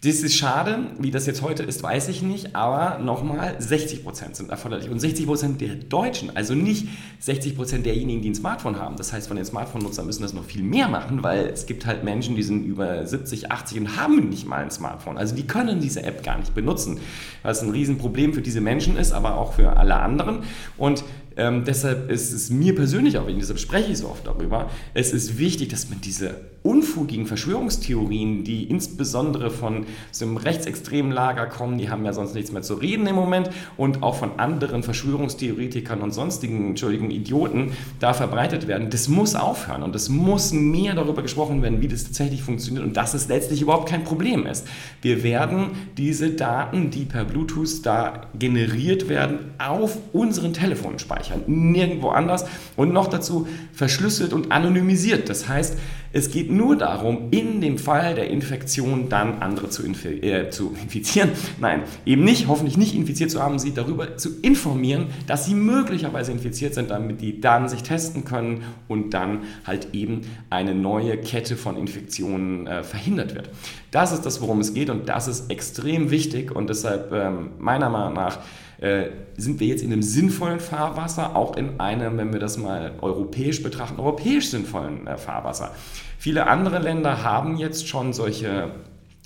Das 0.00 0.20
ist 0.20 0.36
schade, 0.36 0.78
wie 1.00 1.10
das 1.10 1.26
jetzt 1.26 1.42
heute 1.42 1.64
ist, 1.64 1.82
weiß 1.82 2.08
ich 2.08 2.22
nicht, 2.22 2.54
aber 2.54 3.02
nochmal, 3.02 3.56
60% 3.60 4.36
sind 4.36 4.48
erforderlich. 4.48 4.90
Und 4.90 5.02
60% 5.02 5.56
der 5.56 5.74
Deutschen, 5.74 6.36
also 6.36 6.54
nicht 6.54 6.86
60% 7.20 7.82
derjenigen, 7.82 8.22
die 8.22 8.30
ein 8.30 8.34
Smartphone 8.36 8.78
haben. 8.78 8.94
Das 8.94 9.12
heißt, 9.12 9.26
von 9.26 9.36
den 9.36 9.44
Smartphone-Nutzern 9.44 10.06
müssen 10.06 10.22
das 10.22 10.34
noch 10.34 10.44
viel 10.44 10.62
mehr 10.62 10.86
machen, 10.86 11.24
weil 11.24 11.46
es 11.46 11.66
gibt 11.66 11.84
halt 11.84 12.04
Menschen, 12.04 12.36
die 12.36 12.44
sind 12.44 12.64
über 12.64 13.04
70, 13.04 13.50
80 13.50 13.80
und 13.80 13.96
haben 13.96 14.28
nicht 14.28 14.46
mal 14.46 14.62
ein 14.62 14.70
Smartphone. 14.70 15.18
Also 15.18 15.34
die 15.34 15.48
können 15.48 15.80
diese 15.80 16.04
App 16.04 16.22
gar 16.22 16.38
nicht 16.38 16.54
benutzen, 16.54 17.00
was 17.42 17.62
ein 17.62 17.70
Riesenproblem 17.70 18.34
für 18.34 18.42
diese 18.42 18.60
Menschen 18.60 18.96
ist, 18.96 19.10
aber 19.10 19.36
auch 19.36 19.54
für 19.54 19.76
alle 19.76 19.96
anderen. 19.96 20.44
Und 20.76 21.02
ähm, 21.36 21.64
deshalb 21.64 22.08
ist 22.08 22.32
es 22.32 22.50
mir 22.50 22.74
persönlich 22.74 23.18
auch, 23.18 23.26
deshalb 23.26 23.58
spreche 23.58 23.90
ich 23.90 23.98
so 23.98 24.08
oft 24.08 24.26
darüber, 24.26 24.70
es 24.94 25.12
ist 25.12 25.38
wichtig, 25.38 25.70
dass 25.70 25.88
man 25.90 26.00
diese 26.00 26.36
unfugigen 26.68 27.24
Verschwörungstheorien, 27.24 28.44
die 28.44 28.64
insbesondere 28.64 29.50
von 29.50 29.86
so 30.12 30.26
einem 30.26 30.36
rechtsextremen 30.36 31.10
Lager 31.10 31.46
kommen, 31.46 31.78
die 31.78 31.88
haben 31.88 32.04
ja 32.04 32.12
sonst 32.12 32.34
nichts 32.34 32.52
mehr 32.52 32.60
zu 32.60 32.74
reden 32.74 33.06
im 33.06 33.14
Moment, 33.14 33.48
und 33.78 34.02
auch 34.02 34.16
von 34.16 34.38
anderen 34.38 34.82
Verschwörungstheoretikern 34.82 36.02
und 36.02 36.12
sonstigen, 36.12 36.68
Entschuldigung, 36.68 37.10
Idioten 37.10 37.72
da 38.00 38.12
verbreitet 38.12 38.68
werden, 38.68 38.90
das 38.90 39.08
muss 39.08 39.34
aufhören. 39.34 39.82
Und 39.82 39.96
es 39.96 40.10
muss 40.10 40.52
mehr 40.52 40.94
darüber 40.94 41.22
gesprochen 41.22 41.62
werden, 41.62 41.80
wie 41.80 41.88
das 41.88 42.04
tatsächlich 42.04 42.42
funktioniert 42.42 42.84
und 42.84 42.98
dass 42.98 43.14
es 43.14 43.28
letztlich 43.28 43.62
überhaupt 43.62 43.88
kein 43.88 44.04
Problem 44.04 44.44
ist. 44.44 44.66
Wir 45.00 45.22
werden 45.22 45.70
diese 45.96 46.32
Daten, 46.32 46.90
die 46.90 47.06
per 47.06 47.24
Bluetooth 47.24 47.86
da 47.86 48.26
generiert 48.38 49.08
werden, 49.08 49.52
auf 49.58 49.96
unseren 50.12 50.52
Telefonen 50.52 50.98
speichern, 50.98 51.44
nirgendwo 51.46 52.10
anders. 52.10 52.44
Und 52.76 52.92
noch 52.92 53.08
dazu 53.08 53.48
verschlüsselt 53.72 54.34
und 54.34 54.52
anonymisiert. 54.52 55.30
Das 55.30 55.48
heißt, 55.48 55.78
es 56.12 56.30
geht 56.30 56.50
nur 56.58 56.76
darum, 56.76 57.28
in 57.30 57.62
dem 57.62 57.78
Fall 57.78 58.14
der 58.14 58.28
Infektion 58.28 59.08
dann 59.08 59.40
andere 59.40 59.70
zu, 59.70 59.82
infi 59.82 60.20
äh, 60.20 60.50
zu, 60.50 60.74
infizieren. 60.82 61.30
Nein, 61.58 61.84
eben 62.04 62.24
nicht, 62.24 62.48
hoffentlich 62.48 62.76
nicht 62.76 62.94
infiziert 62.94 63.30
zu 63.30 63.42
haben, 63.42 63.58
sie 63.58 63.72
darüber 63.72 64.18
zu 64.18 64.40
informieren, 64.42 65.06
dass 65.26 65.46
sie 65.46 65.54
möglicherweise 65.54 66.32
infiziert 66.32 66.74
sind, 66.74 66.90
damit 66.90 67.22
die 67.22 67.40
dann 67.40 67.68
sich 67.68 67.82
testen 67.82 68.24
können 68.24 68.64
und 68.88 69.14
dann 69.14 69.44
halt 69.66 69.94
eben 69.94 70.22
eine 70.50 70.74
neue 70.74 71.16
Kette 71.16 71.56
von 71.56 71.76
Infektionen 71.76 72.66
äh, 72.66 72.82
verhindert 72.82 73.34
wird. 73.34 73.48
Das 73.90 74.12
ist 74.12 74.26
das, 74.26 74.42
worum 74.42 74.60
es 74.60 74.74
geht 74.74 74.90
und 74.90 75.08
das 75.08 75.28
ist 75.28 75.50
extrem 75.50 76.10
wichtig 76.10 76.54
und 76.54 76.68
deshalb 76.68 77.12
ähm, 77.12 77.50
meiner 77.58 77.88
Meinung 77.88 78.14
nach 78.14 78.40
äh, 78.80 79.06
sind 79.36 79.58
wir 79.58 79.66
jetzt 79.66 79.82
in 79.82 79.92
einem 79.92 80.02
sinnvollen 80.02 80.60
Fahrwasser, 80.60 81.34
auch 81.34 81.56
in 81.56 81.80
einem, 81.80 82.16
wenn 82.16 82.32
wir 82.32 82.38
das 82.38 82.58
mal 82.58 82.92
europäisch 83.00 83.62
betrachten, 83.62 83.98
europäisch 83.98 84.50
sinnvollen 84.50 85.06
äh, 85.06 85.16
Fahrwasser. 85.16 85.72
Viele 86.18 86.48
andere 86.48 86.80
Länder 86.80 87.22
haben 87.22 87.56
jetzt 87.56 87.86
schon 87.86 88.12
solche 88.12 88.72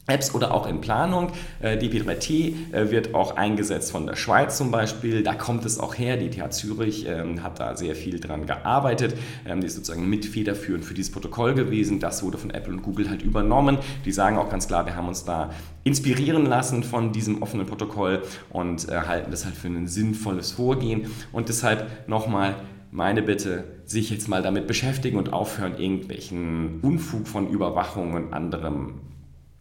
Apps 0.07 0.35
oder 0.35 0.53
auch 0.53 0.67
in 0.67 0.81
Planung. 0.81 1.31
Äh, 1.61 1.77
DP3T 1.79 2.73
äh, 2.73 2.91
wird 2.91 3.15
auch 3.15 3.37
eingesetzt 3.37 3.93
von 3.93 4.07
der 4.07 4.17
Schweiz 4.17 4.59
zum 4.59 4.71
Beispiel. 4.71 5.23
Da 5.23 5.35
kommt 5.35 5.65
es 5.65 5.79
auch 5.79 5.97
her. 5.97 6.17
Die 6.17 6.29
TH 6.29 6.51
Zürich 6.51 7.07
ähm, 7.09 7.43
hat 7.43 7.61
da 7.61 7.77
sehr 7.77 7.95
viel 7.95 8.19
dran 8.19 8.47
gearbeitet. 8.47 9.17
Ähm, 9.47 9.61
die 9.61 9.69
ist 9.69 9.77
sozusagen 9.77 10.09
mit 10.11 10.27
federführend 10.27 10.85
für 10.85 10.95
dieses 10.95 11.13
Protokoll 11.13 11.55
gewesen. 11.55 12.01
Das 12.01 12.25
wurde 12.25 12.37
von 12.37 12.51
Apple 12.51 12.73
und 12.73 12.83
Google 12.83 13.09
halt 13.09 13.23
übernommen. 13.23 13.79
Die 14.05 14.13
sagen 14.13 14.39
auch 14.39 14.51
ganz 14.51 14.67
klar, 14.67 14.87
wir 14.87 14.97
haben 14.97 15.09
uns 15.09 15.25
da 15.25 15.51
inspirieren 15.85 16.47
lassen 16.47 16.83
von 16.83 17.13
diesem 17.13 17.41
offenen 17.41 17.67
Protokoll 17.67 18.23
und 18.51 18.89
äh, 18.89 19.03
halten 19.07 19.31
das 19.31 19.45
halt 19.45 19.55
für 19.55 19.69
ein 19.69 19.87
sinnvolles 19.87 20.53
Vorgehen. 20.53 21.07
Und 21.31 21.49
deshalb 21.49 22.09
nochmal 22.09 22.57
meine 22.93 23.23
Bitte, 23.23 23.65
sich 23.87 24.11
jetzt 24.11 24.29
mal 24.29 24.43
damit 24.43 24.67
beschäftigen 24.67 25.17
und 25.17 25.33
aufhören, 25.33 25.79
irgendwelchen 25.79 26.81
Unfug 26.83 27.27
von 27.27 27.49
Überwachung 27.49 28.13
und 28.13 28.33
anderem 28.35 29.01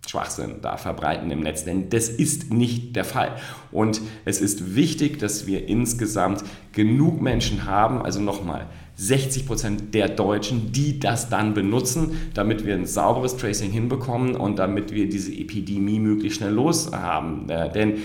Schwachsinn 0.06 0.56
da 0.62 0.76
verbreiten 0.78 1.32
im 1.32 1.40
Netz, 1.40 1.64
denn 1.64 1.90
das 1.90 2.10
ist 2.10 2.52
nicht 2.52 2.96
der 2.96 3.06
Fall. 3.06 3.38
Und 3.72 4.02
es 4.26 4.42
ist 4.42 4.76
wichtig, 4.76 5.20
dass 5.20 5.48
wir 5.48 5.70
insgesamt 5.70 6.44
genug 6.74 7.22
Menschen 7.22 7.66
haben, 7.66 8.02
also 8.02 8.20
nochmal 8.20 8.68
60 8.96 9.46
Prozent 9.46 9.94
der 9.94 10.10
Deutschen, 10.10 10.74
die 10.74 11.00
das 11.00 11.30
dann 11.30 11.54
benutzen, 11.54 12.32
damit 12.34 12.66
wir 12.66 12.76
ein 12.76 12.86
sauberes 12.86 13.38
Tracing 13.38 13.72
hinbekommen 13.72 14.36
und 14.36 14.60
damit 14.60 14.92
wir 14.92 15.08
diese 15.08 15.32
Epidemie 15.32 16.00
möglichst 16.00 16.40
schnell 16.40 16.54
loshaben. 16.54 17.50
Äh, 17.50 17.72
denn 17.72 18.00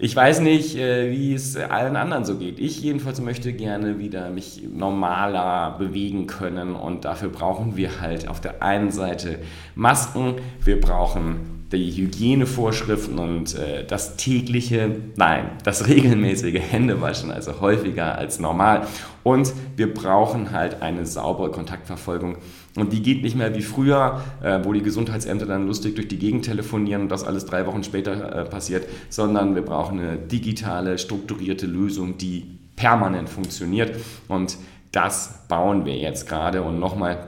ich 0.00 0.14
weiß 0.14 0.40
nicht, 0.40 0.76
äh, 0.76 1.10
wie 1.10 1.34
es 1.34 1.56
allen 1.56 1.96
anderen 1.96 2.24
so 2.24 2.36
geht. 2.36 2.60
Ich 2.60 2.80
jedenfalls 2.80 3.20
möchte 3.20 3.52
gerne 3.52 3.98
wieder 3.98 4.30
mich 4.30 4.62
normaler 4.72 5.76
bewegen 5.76 6.28
können 6.28 6.76
und 6.76 7.04
dafür 7.04 7.30
brauchen 7.30 7.76
wir 7.76 8.00
halt 8.00 8.28
auf 8.28 8.40
der 8.40 8.62
einen 8.62 8.92
Seite 8.92 9.40
Masken, 9.74 10.36
wir 10.64 10.80
brauchen 10.80 11.58
die 11.72 11.90
Hygienevorschriften 11.90 13.18
und 13.18 13.54
äh, 13.56 13.84
das 13.84 14.16
tägliche, 14.16 14.94
nein, 15.16 15.50
das 15.64 15.88
regelmäßige 15.88 16.60
Händewaschen, 16.60 17.32
also 17.32 17.60
häufiger 17.60 18.16
als 18.16 18.38
normal. 18.38 18.86
Und 19.24 19.52
wir 19.76 19.92
brauchen 19.92 20.52
halt 20.52 20.80
eine 20.80 21.04
saubere 21.06 21.50
Kontaktverfolgung. 21.50 22.36
Und 22.78 22.92
die 22.92 23.02
geht 23.02 23.22
nicht 23.22 23.36
mehr 23.36 23.54
wie 23.54 23.62
früher, 23.62 24.22
äh, 24.42 24.60
wo 24.62 24.72
die 24.72 24.82
Gesundheitsämter 24.82 25.46
dann 25.46 25.66
lustig 25.66 25.96
durch 25.96 26.08
die 26.08 26.18
Gegend 26.18 26.44
telefonieren 26.44 27.02
und 27.02 27.08
das 27.08 27.24
alles 27.24 27.44
drei 27.46 27.66
Wochen 27.66 27.82
später 27.82 28.12
äh, 28.12 28.44
passiert, 28.44 28.88
sondern 29.08 29.54
wir 29.54 29.62
brauchen 29.62 29.98
eine 29.98 30.16
digitale, 30.16 30.98
strukturierte 30.98 31.66
Lösung, 31.66 32.18
die 32.18 32.58
permanent 32.76 33.28
funktioniert. 33.28 33.96
Und 34.28 34.56
das 34.92 35.46
bauen 35.48 35.84
wir 35.84 35.96
jetzt 35.96 36.28
gerade. 36.28 36.62
Und 36.62 36.78
nochmal, 36.78 37.26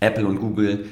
Apple 0.00 0.26
und 0.26 0.40
Google 0.40 0.86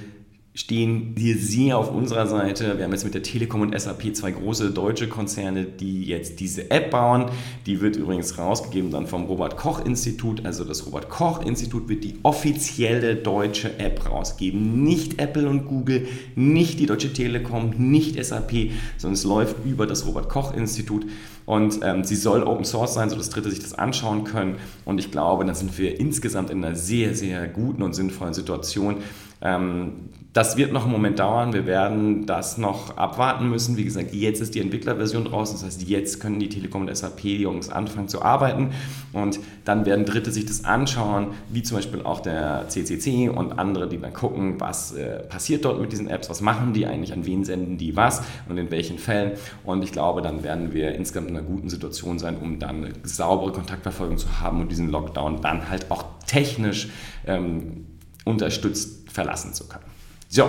stehen 0.61 1.14
hier 1.17 1.38
sehr 1.38 1.79
auf 1.79 1.90
unserer 1.90 2.26
Seite. 2.26 2.76
Wir 2.76 2.85
haben 2.85 2.93
jetzt 2.93 3.05
mit 3.05 3.14
der 3.14 3.23
Telekom 3.23 3.62
und 3.62 3.81
SAP 3.81 4.14
zwei 4.14 4.31
große 4.31 4.71
deutsche 4.73 5.09
Konzerne, 5.09 5.64
die 5.64 6.05
jetzt 6.05 6.38
diese 6.38 6.71
App 6.71 6.90
bauen. 6.90 7.31
Die 7.64 7.81
wird 7.81 7.97
übrigens 7.97 8.37
rausgegeben 8.37 8.90
dann 8.90 9.07
vom 9.07 9.25
Robert 9.25 9.57
Koch 9.57 9.85
Institut. 9.85 10.45
Also 10.45 10.64
das 10.64 10.87
Robert 10.87 11.09
Koch 11.09 11.43
Institut 11.45 11.88
wird 11.88 12.05
die 12.05 12.17
offizielle 12.25 13.17
deutsche 13.17 13.79
App 13.79 14.11
rausgeben. 14.11 14.85
Nicht 14.85 15.19
Apple 15.19 15.49
und 15.49 15.67
Google, 15.67 16.07
nicht 16.37 16.79
die 16.79 16.87
Deutsche 16.87 17.12
Telekom, 17.12 17.71
nicht 17.79 18.23
SAP, 18.23 18.71
sondern 18.99 19.14
es 19.14 19.25
läuft 19.25 19.57
über 19.64 19.87
das 19.87 20.07
Robert 20.07 20.29
Koch 20.29 20.52
Institut. 20.52 21.07
Und 21.47 21.81
ähm, 21.83 22.05
sie 22.05 22.17
soll 22.17 22.43
Open 22.43 22.67
Source 22.67 22.93
sein, 22.93 23.09
sodass 23.09 23.31
Dritte 23.31 23.50
sich 23.50 23.61
das 23.61 23.73
anschauen 23.73 24.25
können. 24.25 24.57
Und 24.85 24.99
ich 24.99 25.11
glaube, 25.11 25.45
dann 25.47 25.55
sind 25.55 25.76
wir 25.79 25.99
insgesamt 25.99 26.50
in 26.50 26.62
einer 26.62 26.76
sehr, 26.76 27.14
sehr 27.14 27.49
guten 27.49 27.83
und 27.83 27.95
sinnvollen 27.95 28.35
Situation. 28.35 28.97
Ähm, 29.43 29.93
das 30.32 30.56
wird 30.56 30.72
noch 30.72 30.84
einen 30.84 30.92
Moment 30.92 31.18
dauern. 31.18 31.52
Wir 31.52 31.66
werden 31.66 32.25
das 32.25 32.56
noch 32.56 32.96
abwarten 32.96 33.50
müssen. 33.50 33.76
Wie 33.76 33.84
gesagt, 33.84 34.14
jetzt 34.14 34.40
ist 34.40 34.54
die 34.54 34.60
Entwicklerversion 34.60 35.25
draußen. 35.25 35.56
Das 35.56 35.64
heißt, 35.64 35.88
jetzt 35.88 36.20
können 36.20 36.38
die 36.38 36.49
Telekom 36.49 36.82
und 36.82 36.96
SAP-Jungs 36.96 37.68
anfangen 37.68 38.06
zu 38.06 38.22
arbeiten. 38.22 38.70
Und 39.12 39.40
dann 39.64 39.87
werden 39.87 40.04
Dritte 40.04 40.30
sich 40.30 40.46
das 40.46 40.64
anschauen, 40.64 41.28
wie 41.49 41.62
zum 41.62 41.78
Beispiel 41.78 42.02
auch 42.02 42.20
der 42.20 42.68
CCC 42.68 43.28
und 43.28 43.58
andere, 43.58 43.88
die 43.88 43.99
dann 43.99 44.14
gucken, 44.14 44.60
was 44.60 44.92
äh, 44.92 45.18
passiert 45.25 45.64
dort 45.64 45.80
mit 45.80 45.90
diesen 45.90 46.08
Apps, 46.08 46.30
was 46.30 46.40
machen 46.40 46.75
die 46.75 46.87
eigentlich, 46.87 47.12
an 47.12 47.26
wen 47.26 47.44
senden 47.44 47.76
die 47.76 47.96
was 47.96 48.22
und 48.49 48.56
in 48.56 48.70
welchen 48.70 48.99
Fällen. 48.99 49.32
Und 49.64 49.82
ich 49.82 49.90
glaube, 49.90 50.22
dann 50.22 50.44
werden 50.44 50.72
wir 50.72 50.94
insgesamt 50.94 51.28
in 51.30 51.37
einer 51.37 51.46
guten 51.46 51.68
Situation 51.68 52.20
sein, 52.20 52.37
um 52.37 52.60
dann 52.60 52.84
eine 52.84 52.92
saubere 53.02 53.50
Kontaktverfolgung 53.50 54.16
zu 54.16 54.40
haben 54.40 54.60
und 54.60 54.70
diesen 54.70 54.90
Lockdown 54.90 55.40
dann 55.40 55.68
halt 55.68 55.90
auch 55.90 56.04
technisch 56.25 56.88
ähm, 57.26 57.87
unterstützt 58.25 59.10
verlassen 59.10 59.54
zu 59.54 59.66
können. 59.66 59.90
So, 60.32 60.49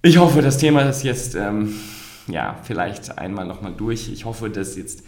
ich 0.00 0.16
hoffe, 0.16 0.40
das 0.40 0.56
Thema 0.56 0.80
ist 0.80 1.02
jetzt 1.02 1.34
ähm, 1.34 1.74
ja, 2.26 2.58
vielleicht 2.62 3.18
einmal 3.18 3.44
nochmal 3.44 3.74
durch. 3.76 4.08
Ich 4.10 4.24
hoffe, 4.24 4.48
dass 4.48 4.78
jetzt 4.78 5.04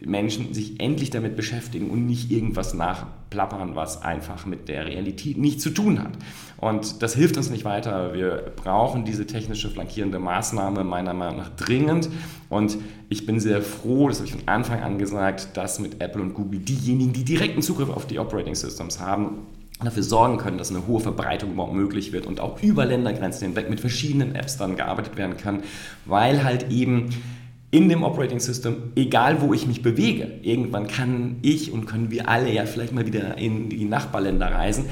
Menschen 0.00 0.52
sich 0.52 0.80
endlich 0.80 1.10
damit 1.10 1.36
beschäftigen 1.36 1.90
und 1.90 2.06
nicht 2.06 2.32
irgendwas 2.32 2.74
nachplappern, 2.74 3.76
was 3.76 4.02
einfach 4.02 4.46
mit 4.46 4.68
der 4.68 4.86
Realität 4.86 5.38
nichts 5.38 5.62
zu 5.62 5.70
tun 5.70 6.02
hat. 6.02 6.10
Und 6.56 7.04
das 7.04 7.14
hilft 7.14 7.36
uns 7.36 7.50
nicht 7.50 7.64
weiter. 7.64 8.14
Wir 8.14 8.52
brauchen 8.56 9.04
diese 9.04 9.28
technische 9.28 9.70
flankierende 9.70 10.18
Maßnahme 10.18 10.82
meiner 10.82 11.14
Meinung 11.14 11.36
nach 11.36 11.50
dringend. 11.50 12.08
Und 12.48 12.78
ich 13.10 13.26
bin 13.26 13.38
sehr 13.38 13.62
froh, 13.62 14.08
das 14.08 14.18
habe 14.18 14.26
ich 14.26 14.32
von 14.32 14.48
Anfang 14.48 14.82
an 14.82 14.98
gesagt, 14.98 15.56
dass 15.56 15.78
mit 15.78 16.02
Apple 16.02 16.20
und 16.20 16.34
Google 16.34 16.58
diejenigen, 16.58 17.12
die 17.12 17.24
direkten 17.24 17.62
Zugriff 17.62 17.90
auf 17.90 18.08
die 18.08 18.18
Operating 18.18 18.56
Systems 18.56 18.98
haben, 18.98 19.46
dafür 19.84 20.02
sorgen 20.02 20.38
können, 20.38 20.58
dass 20.58 20.70
eine 20.70 20.86
hohe 20.86 21.00
Verbreitung 21.00 21.52
überhaupt 21.52 21.74
möglich 21.74 22.12
wird 22.12 22.26
und 22.26 22.40
auch 22.40 22.62
über 22.62 22.84
Ländergrenzen 22.84 23.48
hinweg 23.48 23.70
mit 23.70 23.80
verschiedenen 23.80 24.34
Apps 24.34 24.56
dann 24.56 24.76
gearbeitet 24.76 25.16
werden 25.16 25.36
kann, 25.36 25.62
weil 26.04 26.44
halt 26.44 26.70
eben 26.70 27.10
in 27.70 27.88
dem 27.88 28.02
Operating 28.02 28.40
System, 28.40 28.92
egal 28.96 29.40
wo 29.40 29.54
ich 29.54 29.66
mich 29.66 29.80
bewege, 29.80 30.40
irgendwann 30.42 30.88
kann 30.88 31.36
ich 31.42 31.72
und 31.72 31.86
können 31.86 32.10
wir 32.10 32.28
alle 32.28 32.52
ja 32.52 32.66
vielleicht 32.66 32.92
mal 32.92 33.06
wieder 33.06 33.38
in 33.38 33.68
die 33.68 33.84
Nachbarländer 33.84 34.50
reisen, 34.50 34.86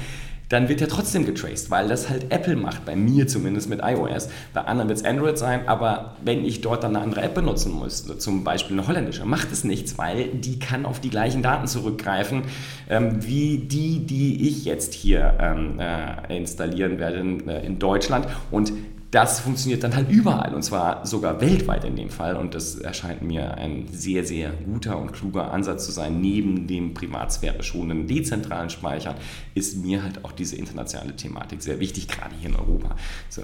dann 0.49 0.67
wird 0.67 0.81
er 0.81 0.87
trotzdem 0.87 1.25
getraced, 1.25 1.69
weil 1.69 1.87
das 1.87 2.09
halt 2.09 2.31
Apple 2.31 2.55
macht, 2.55 2.83
bei 2.85 2.95
mir 2.95 3.27
zumindest 3.27 3.69
mit 3.69 3.81
iOS. 3.83 4.29
Bei 4.53 4.61
anderen 4.61 4.89
wird 4.89 4.99
es 4.99 5.05
Android 5.05 5.37
sein, 5.37 5.67
aber 5.67 6.15
wenn 6.23 6.43
ich 6.43 6.61
dort 6.61 6.83
dann 6.83 6.95
eine 6.95 7.05
andere 7.05 7.21
App 7.21 7.35
benutzen 7.35 7.71
muss, 7.71 8.03
zum 8.17 8.43
Beispiel 8.43 8.77
eine 8.77 8.87
holländische, 8.87 9.25
macht 9.25 9.51
es 9.51 9.63
nichts, 9.63 9.97
weil 9.97 10.29
die 10.29 10.57
kann 10.57 10.85
auf 10.85 10.99
die 10.99 11.11
gleichen 11.11 11.43
Daten 11.43 11.67
zurückgreifen, 11.67 12.43
ähm, 12.89 13.23
wie 13.25 13.59
die, 13.59 14.05
die 14.05 14.49
ich 14.49 14.65
jetzt 14.65 14.95
hier 14.95 15.37
ähm, 15.39 15.79
äh, 15.79 16.35
installieren 16.35 16.97
werde 16.97 17.19
in, 17.19 17.47
äh, 17.47 17.63
in 17.63 17.77
Deutschland. 17.77 18.27
Und 18.49 18.73
das 19.11 19.39
funktioniert 19.39 19.83
dann 19.83 19.95
halt 19.95 20.09
überall 20.09 20.53
und 20.53 20.61
zwar 20.61 21.05
sogar 21.05 21.41
weltweit 21.41 21.83
in 21.83 21.95
dem 21.95 22.09
Fall 22.09 22.35
und 22.35 22.53
das 22.53 22.75
erscheint 22.75 23.23
mir 23.23 23.55
ein 23.55 23.87
sehr, 23.91 24.23
sehr 24.23 24.51
guter 24.51 24.99
und 24.99 25.13
kluger 25.13 25.51
Ansatz 25.51 25.85
zu 25.85 25.91
sein. 25.91 26.21
Neben 26.21 26.67
dem 26.67 26.93
Privatsphäre 26.93 27.63
schonenden 27.63 28.07
dezentralen 28.07 28.69
Speichern 28.69 29.15
ist 29.55 29.83
mir 29.83 30.03
halt 30.03 30.23
auch 30.23 30.31
diese 30.31 30.57
internationale 30.57 31.15
Thematik 31.15 31.63
sehr 31.63 31.79
wichtig, 31.79 32.07
gerade 32.07 32.35
hier 32.39 32.49
in 32.49 32.55
Europa. 32.55 32.95
So. 33.29 33.43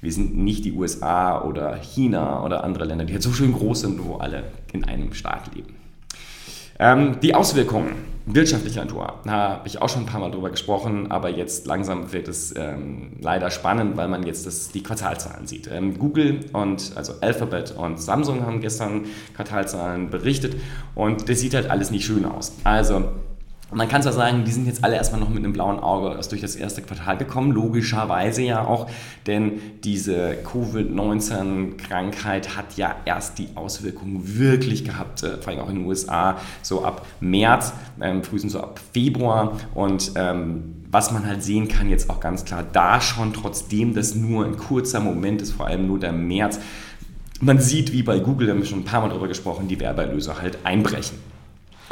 Wir 0.00 0.12
sind 0.12 0.36
nicht 0.36 0.64
die 0.64 0.72
USA 0.72 1.42
oder 1.42 1.76
China 1.76 2.42
oder 2.42 2.64
andere 2.64 2.86
Länder, 2.86 3.04
die 3.04 3.12
halt 3.12 3.22
so 3.22 3.32
schön 3.32 3.52
groß 3.52 3.82
sind, 3.82 4.04
wo 4.04 4.16
alle 4.16 4.44
in 4.72 4.84
einem 4.84 5.12
Staat 5.12 5.54
leben. 5.54 5.76
Ähm, 6.78 7.20
die 7.20 7.34
Auswirkungen 7.34 8.09
Wirtschaftlicher 8.34 8.84
Natur, 8.84 9.20
da 9.24 9.30
habe 9.30 9.68
ich 9.68 9.80
auch 9.80 9.88
schon 9.88 10.02
ein 10.02 10.06
paar 10.06 10.20
Mal 10.20 10.30
drüber 10.30 10.50
gesprochen, 10.50 11.10
aber 11.10 11.30
jetzt 11.30 11.66
langsam 11.66 12.12
wird 12.12 12.28
es 12.28 12.54
ähm, 12.56 13.12
leider 13.20 13.50
spannend, 13.50 13.96
weil 13.96 14.08
man 14.08 14.22
jetzt 14.24 14.46
das, 14.46 14.68
die 14.70 14.82
Quartalzahlen 14.82 15.46
sieht. 15.46 15.68
Ähm, 15.72 15.98
Google 15.98 16.40
und 16.52 16.92
also 16.96 17.14
Alphabet 17.20 17.72
und 17.76 18.00
Samsung 18.00 18.46
haben 18.46 18.60
gestern 18.60 19.06
Quartalzahlen 19.34 20.10
berichtet 20.10 20.56
und 20.94 21.28
das 21.28 21.40
sieht 21.40 21.54
halt 21.54 21.70
alles 21.70 21.90
nicht 21.90 22.04
schön 22.04 22.24
aus. 22.24 22.52
Also 22.64 23.04
man 23.72 23.88
kann 23.88 24.02
zwar 24.02 24.12
sagen, 24.12 24.44
die 24.44 24.52
sind 24.52 24.66
jetzt 24.66 24.82
alle 24.82 24.96
erstmal 24.96 25.20
noch 25.20 25.28
mit 25.28 25.38
einem 25.38 25.52
blauen 25.52 25.78
Auge 25.78 26.16
erst 26.16 26.32
durch 26.32 26.40
das 26.40 26.56
erste 26.56 26.82
Quartal 26.82 27.16
gekommen, 27.16 27.52
logischerweise 27.52 28.42
ja 28.42 28.64
auch, 28.64 28.88
denn 29.26 29.60
diese 29.84 30.36
Covid-19-Krankheit 30.44 32.56
hat 32.56 32.76
ja 32.76 32.96
erst 33.04 33.38
die 33.38 33.48
Auswirkungen 33.54 34.38
wirklich 34.38 34.84
gehabt, 34.84 35.22
äh, 35.22 35.36
vor 35.38 35.52
allem 35.52 35.62
auch 35.62 35.68
in 35.68 35.76
den 35.76 35.86
USA, 35.86 36.38
so 36.62 36.84
ab 36.84 37.06
März, 37.20 37.72
ähm, 38.00 38.24
frühestens 38.24 38.52
so 38.52 38.60
ab 38.60 38.80
Februar. 38.92 39.52
Und 39.74 40.12
ähm, 40.16 40.74
was 40.90 41.12
man 41.12 41.26
halt 41.26 41.42
sehen 41.42 41.68
kann 41.68 41.88
jetzt 41.88 42.10
auch 42.10 42.20
ganz 42.20 42.44
klar, 42.44 42.64
da 42.72 43.00
schon 43.00 43.32
trotzdem 43.32 43.94
das 43.94 44.14
nur 44.14 44.44
ein 44.44 44.56
kurzer 44.56 45.00
Moment 45.00 45.42
ist, 45.42 45.52
vor 45.52 45.66
allem 45.66 45.86
nur 45.86 46.00
der 46.00 46.12
März, 46.12 46.58
man 47.40 47.58
sieht, 47.58 47.92
wie 47.92 48.02
bei 48.02 48.18
Google, 48.18 48.48
da 48.48 48.52
haben 48.52 48.60
wir 48.60 48.66
schon 48.66 48.80
ein 48.80 48.84
paar 48.84 49.00
Mal 49.00 49.08
drüber 49.08 49.28
gesprochen, 49.28 49.66
die 49.66 49.80
Werbeerlöse 49.80 50.40
halt 50.40 50.58
einbrechen. 50.64 51.29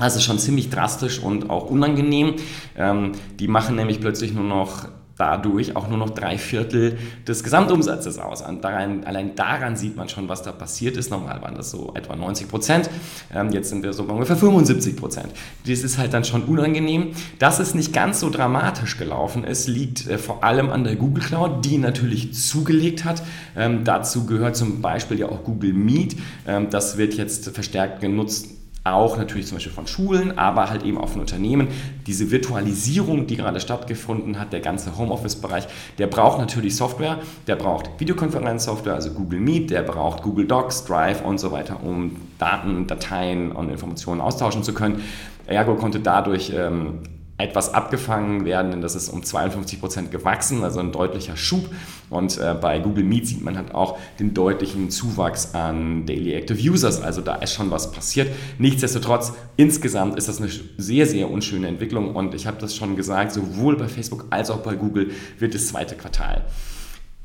Ist 0.04 0.22
schon 0.22 0.38
ziemlich 0.38 0.70
drastisch 0.70 1.20
und 1.20 1.50
auch 1.50 1.70
unangenehm. 1.70 2.34
Ähm, 2.76 3.12
die 3.38 3.48
machen 3.48 3.76
nämlich 3.76 4.00
plötzlich 4.00 4.32
nur 4.32 4.44
noch 4.44 4.88
dadurch 5.18 5.74
auch 5.76 5.88
nur 5.88 5.98
noch 5.98 6.10
drei 6.10 6.38
Viertel 6.38 6.96
des 7.26 7.42
Gesamtumsatzes 7.42 8.18
aus. 8.18 8.44
Daran, 8.62 9.04
allein 9.04 9.34
daran 9.34 9.76
sieht 9.76 9.96
man 9.96 10.08
schon, 10.08 10.28
was 10.28 10.42
da 10.42 10.52
passiert 10.52 10.96
ist. 10.96 11.10
Normal 11.10 11.42
waren 11.42 11.56
das 11.56 11.72
so 11.72 11.92
etwa 11.94 12.14
90 12.14 12.48
Prozent. 12.48 12.88
Ähm, 13.34 13.50
jetzt 13.50 13.68
sind 13.68 13.82
wir 13.82 13.92
so 13.92 14.04
bei 14.04 14.14
ungefähr 14.14 14.36
75 14.36 14.96
Prozent. 14.96 15.28
Das 15.66 15.80
ist 15.80 15.98
halt 15.98 16.14
dann 16.14 16.24
schon 16.24 16.44
unangenehm. 16.44 17.10
Dass 17.38 17.58
es 17.58 17.74
nicht 17.74 17.92
ganz 17.92 18.20
so 18.20 18.30
dramatisch 18.30 18.96
gelaufen 18.96 19.44
ist, 19.44 19.66
liegt 19.66 20.06
äh, 20.06 20.18
vor 20.18 20.44
allem 20.44 20.70
an 20.70 20.84
der 20.84 20.94
Google 20.94 21.24
Cloud, 21.24 21.64
die 21.64 21.78
natürlich 21.78 22.34
zugelegt 22.34 23.04
hat. 23.04 23.22
Ähm, 23.56 23.82
dazu 23.82 24.24
gehört 24.24 24.56
zum 24.56 24.80
Beispiel 24.80 25.18
ja 25.18 25.28
auch 25.28 25.42
Google 25.42 25.72
Meet. 25.72 26.16
Ähm, 26.46 26.70
das 26.70 26.96
wird 26.96 27.14
jetzt 27.14 27.50
verstärkt 27.50 28.00
genutzt 28.00 28.57
auch 28.84 29.16
natürlich 29.16 29.46
zum 29.46 29.56
Beispiel 29.56 29.72
von 29.72 29.86
Schulen, 29.86 30.38
aber 30.38 30.70
halt 30.70 30.82
eben 30.84 30.98
auch 30.98 31.08
von 31.08 31.20
Unternehmen. 31.20 31.68
Diese 32.06 32.30
Virtualisierung, 32.30 33.26
die 33.26 33.36
gerade 33.36 33.60
stattgefunden 33.60 34.38
hat, 34.38 34.52
der 34.52 34.60
ganze 34.60 34.96
Homeoffice-Bereich, 34.96 35.66
der 35.98 36.06
braucht 36.06 36.38
natürlich 36.38 36.76
Software, 36.76 37.18
der 37.46 37.56
braucht 37.56 37.90
Videokonferenzsoftware, 37.98 38.94
also 38.94 39.10
Google 39.10 39.40
Meet, 39.40 39.70
der 39.70 39.82
braucht 39.82 40.22
Google 40.22 40.46
Docs, 40.46 40.84
Drive 40.84 41.22
und 41.22 41.38
so 41.38 41.52
weiter, 41.52 41.82
um 41.82 42.16
Daten, 42.38 42.86
Dateien 42.86 43.52
und 43.52 43.70
Informationen 43.70 44.20
austauschen 44.20 44.62
zu 44.62 44.72
können. 44.72 45.02
Ergo 45.46 45.74
konnte 45.74 46.00
dadurch 46.00 46.52
ähm, 46.54 47.00
etwas 47.38 47.72
abgefangen 47.72 48.44
werden, 48.44 48.72
denn 48.72 48.80
das 48.80 48.96
ist 48.96 49.08
um 49.08 49.22
52 49.22 49.80
Prozent 49.80 50.10
gewachsen, 50.10 50.64
also 50.64 50.80
ein 50.80 50.90
deutlicher 50.90 51.36
Schub. 51.36 51.70
Und 52.10 52.36
äh, 52.36 52.54
bei 52.60 52.80
Google 52.80 53.04
Meet 53.04 53.28
sieht 53.28 53.44
man 53.44 53.56
halt 53.56 53.74
auch 53.74 53.96
den 54.18 54.34
deutlichen 54.34 54.90
Zuwachs 54.90 55.54
an 55.54 56.04
Daily 56.04 56.34
Active 56.34 56.58
Users, 56.58 57.00
also 57.00 57.20
da 57.20 57.36
ist 57.36 57.52
schon 57.52 57.70
was 57.70 57.92
passiert. 57.92 58.28
Nichtsdestotrotz, 58.58 59.34
insgesamt 59.56 60.18
ist 60.18 60.28
das 60.28 60.40
eine 60.40 60.50
sehr, 60.78 61.06
sehr 61.06 61.30
unschöne 61.30 61.68
Entwicklung 61.68 62.16
und 62.16 62.34
ich 62.34 62.48
habe 62.48 62.58
das 62.60 62.74
schon 62.74 62.96
gesagt, 62.96 63.30
sowohl 63.32 63.76
bei 63.76 63.86
Facebook 63.86 64.26
als 64.30 64.50
auch 64.50 64.58
bei 64.58 64.74
Google 64.74 65.12
wird 65.38 65.54
das 65.54 65.68
zweite 65.68 65.94
Quartal 65.94 66.44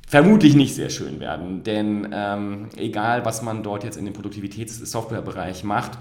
vermutlich 0.05 0.53
nicht 0.53 0.75
sehr 0.75 0.91
schön 0.91 1.19
werden, 1.19 1.63
denn 1.63 2.09
ähm, 2.13 2.69
egal, 2.77 3.25
was 3.25 3.41
man 3.41 3.63
dort 3.63 3.83
jetzt 3.83 3.97
in 3.97 4.05
dem 4.05 4.13
Produktivitätssoftwarebereich 4.13 5.63
macht, 5.63 5.97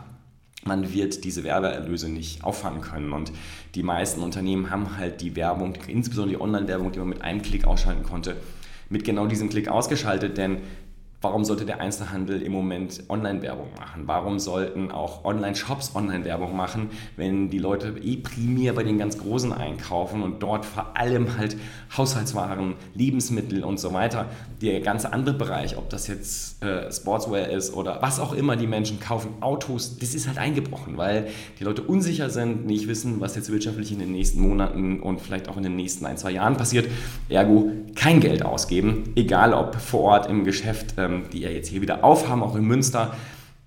man 0.65 0.93
wird 0.93 1.25
diese 1.25 1.45
Werbeerlöse 1.45 2.09
nicht 2.09 2.45
auffangen 2.45 2.81
können. 2.81 3.13
Und 3.13 3.33
die 3.75 3.83
meisten 3.83 4.23
Unternehmen 4.23 4.71
haben 4.71 4.97
halt 4.97 5.21
die 5.21 5.37
Werbung, 5.37 5.75
insbesondere 5.89 6.37
die 6.37 6.43
Online-Werbung, 6.43 6.93
die 6.93 6.99
man 6.99 7.09
mit 7.09 7.23
einem 7.23 7.43
Klick 7.43 7.67
ausschalten 7.67 8.03
konnte, 8.03 8.37
mit 8.89 9.05
genau 9.05 9.27
diesem 9.27 9.49
Klick 9.49 9.69
ausgeschaltet, 9.69 10.37
denn 10.37 10.59
Warum 11.23 11.45
sollte 11.45 11.65
der 11.65 11.81
Einzelhandel 11.81 12.43
im 12.43 12.51
Moment 12.51 13.05
Online-Werbung 13.09 13.69
machen? 13.79 14.03
Warum 14.07 14.41
sollten 14.41 14.91
auch 14.91 15.25
Online-Shops 15.25 15.95
Online-Werbung 15.95 16.57
machen, 16.57 16.91
wenn 17.17 17.49
die 17.49 17.61
Leute 17.61 17.95
eh 18.03 18.17
primär 18.17 18.73
bei 18.73 18.83
den 18.83 18.99
ganz 18.99 19.19
Großen 19.19 19.53
einkaufen 19.53 20.25
und 20.25 20.43
dort 20.43 20.65
vor 20.67 20.97
allem 20.97 21.39
halt 21.39 21.57
Haushaltswaren, 21.97 22.75
Lebensmittel 22.95 23.63
und 23.63 23.79
so 23.79 23.93
weiter, 23.93 24.27
der 24.61 24.81
ganze 24.81 25.13
andere 25.13 25.37
Bereich, 25.37 25.79
ob 25.79 25.89
das 25.91 26.09
jetzt 26.09 26.61
äh, 26.65 26.91
Sportswear 26.91 27.51
ist 27.51 27.73
oder 27.73 28.03
was 28.03 28.19
auch 28.19 28.33
immer 28.33 28.57
die 28.57 28.67
Menschen 28.67 28.99
kaufen, 28.99 29.35
Autos, 29.41 29.99
das 29.99 30.17
ist 30.17 30.27
halt 30.27 30.39
eingebrochen, 30.39 30.97
weil 30.97 31.29
die 31.61 31.63
Leute 31.63 31.83
unsicher 31.83 32.31
sind, 32.31 32.67
nicht 32.67 32.89
wissen, 32.89 33.21
was 33.21 33.37
jetzt 33.37 33.53
wirtschaftlich 33.53 33.93
in 33.93 34.01
den 34.01 34.11
nächsten 34.11 34.41
Monaten 34.41 34.99
und 34.99 35.21
vielleicht 35.21 35.49
auch 35.49 35.57
in 35.57 35.63
den 35.63 35.77
nächsten 35.77 36.05
ein, 36.05 36.17
zwei 36.17 36.33
Jahren 36.33 36.57
passiert. 36.57 36.89
Ergo 37.29 37.71
kein 37.95 38.19
Geld 38.19 38.45
ausgeben, 38.45 39.13
egal 39.15 39.55
ob 39.55 39.77
vor 39.77 40.01
Ort 40.01 40.29
im 40.29 40.43
Geschäft. 40.43 40.95
Ähm, 40.99 41.12
ähm, 41.13 41.25
die 41.33 41.41
ja 41.41 41.51
jetzt 41.51 41.69
hier 41.69 41.81
wieder 41.81 42.05
aufhaben, 42.05 42.43
auch 42.43 42.57
in 42.57 42.65
Münster, 42.65 43.15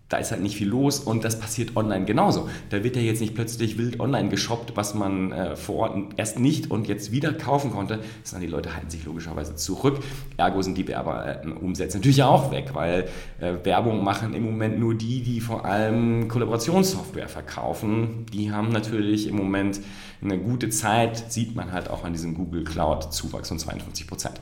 da 0.07 0.17
ist 0.17 0.31
halt 0.31 0.43
nicht 0.43 0.55
viel 0.55 0.67
los 0.67 0.99
und 0.99 1.23
das 1.23 1.39
passiert 1.39 1.75
online 1.75 2.05
genauso. 2.05 2.47
Da 2.69 2.83
wird 2.83 2.95
ja 2.95 3.01
jetzt 3.01 3.21
nicht 3.21 3.33
plötzlich 3.33 3.79
wild 3.79 3.99
online 3.99 4.29
geshoppt, 4.29 4.77
was 4.77 4.93
man 4.93 5.31
äh, 5.31 5.55
vor 5.55 5.77
Ort 5.77 5.97
erst 6.15 6.39
nicht 6.39 6.69
und 6.69 6.87
jetzt 6.87 7.11
wieder 7.11 7.33
kaufen 7.33 7.71
konnte, 7.71 7.99
sondern 8.23 8.47
die 8.47 8.53
Leute 8.53 8.75
halten 8.75 8.91
sich 8.91 9.03
logischerweise 9.03 9.55
zurück. 9.55 10.03
Ergo 10.37 10.61
sind 10.61 10.77
die 10.77 10.87
Werbeumsätze 10.87 11.97
natürlich 11.97 12.21
auch 12.21 12.51
weg, 12.51 12.69
weil 12.73 13.07
äh, 13.39 13.53
Werbung 13.63 14.03
machen 14.03 14.35
im 14.35 14.43
Moment 14.43 14.79
nur 14.79 14.93
die, 14.93 15.23
die 15.23 15.41
vor 15.41 15.65
allem 15.65 16.27
Kollaborationssoftware 16.27 17.27
verkaufen. 17.27 18.27
Die 18.31 18.51
haben 18.51 18.69
natürlich 18.69 19.27
im 19.27 19.35
Moment 19.35 19.81
eine 20.21 20.37
gute 20.37 20.69
Zeit, 20.69 21.31
sieht 21.31 21.55
man 21.55 21.71
halt 21.71 21.89
auch 21.89 22.03
an 22.03 22.13
diesem 22.13 22.35
Google 22.35 22.63
Cloud 22.63 23.11
Zuwachs 23.11 23.47
von 23.47 23.57
52 23.57 24.05
Prozent. 24.05 24.39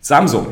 Samsung 0.00 0.46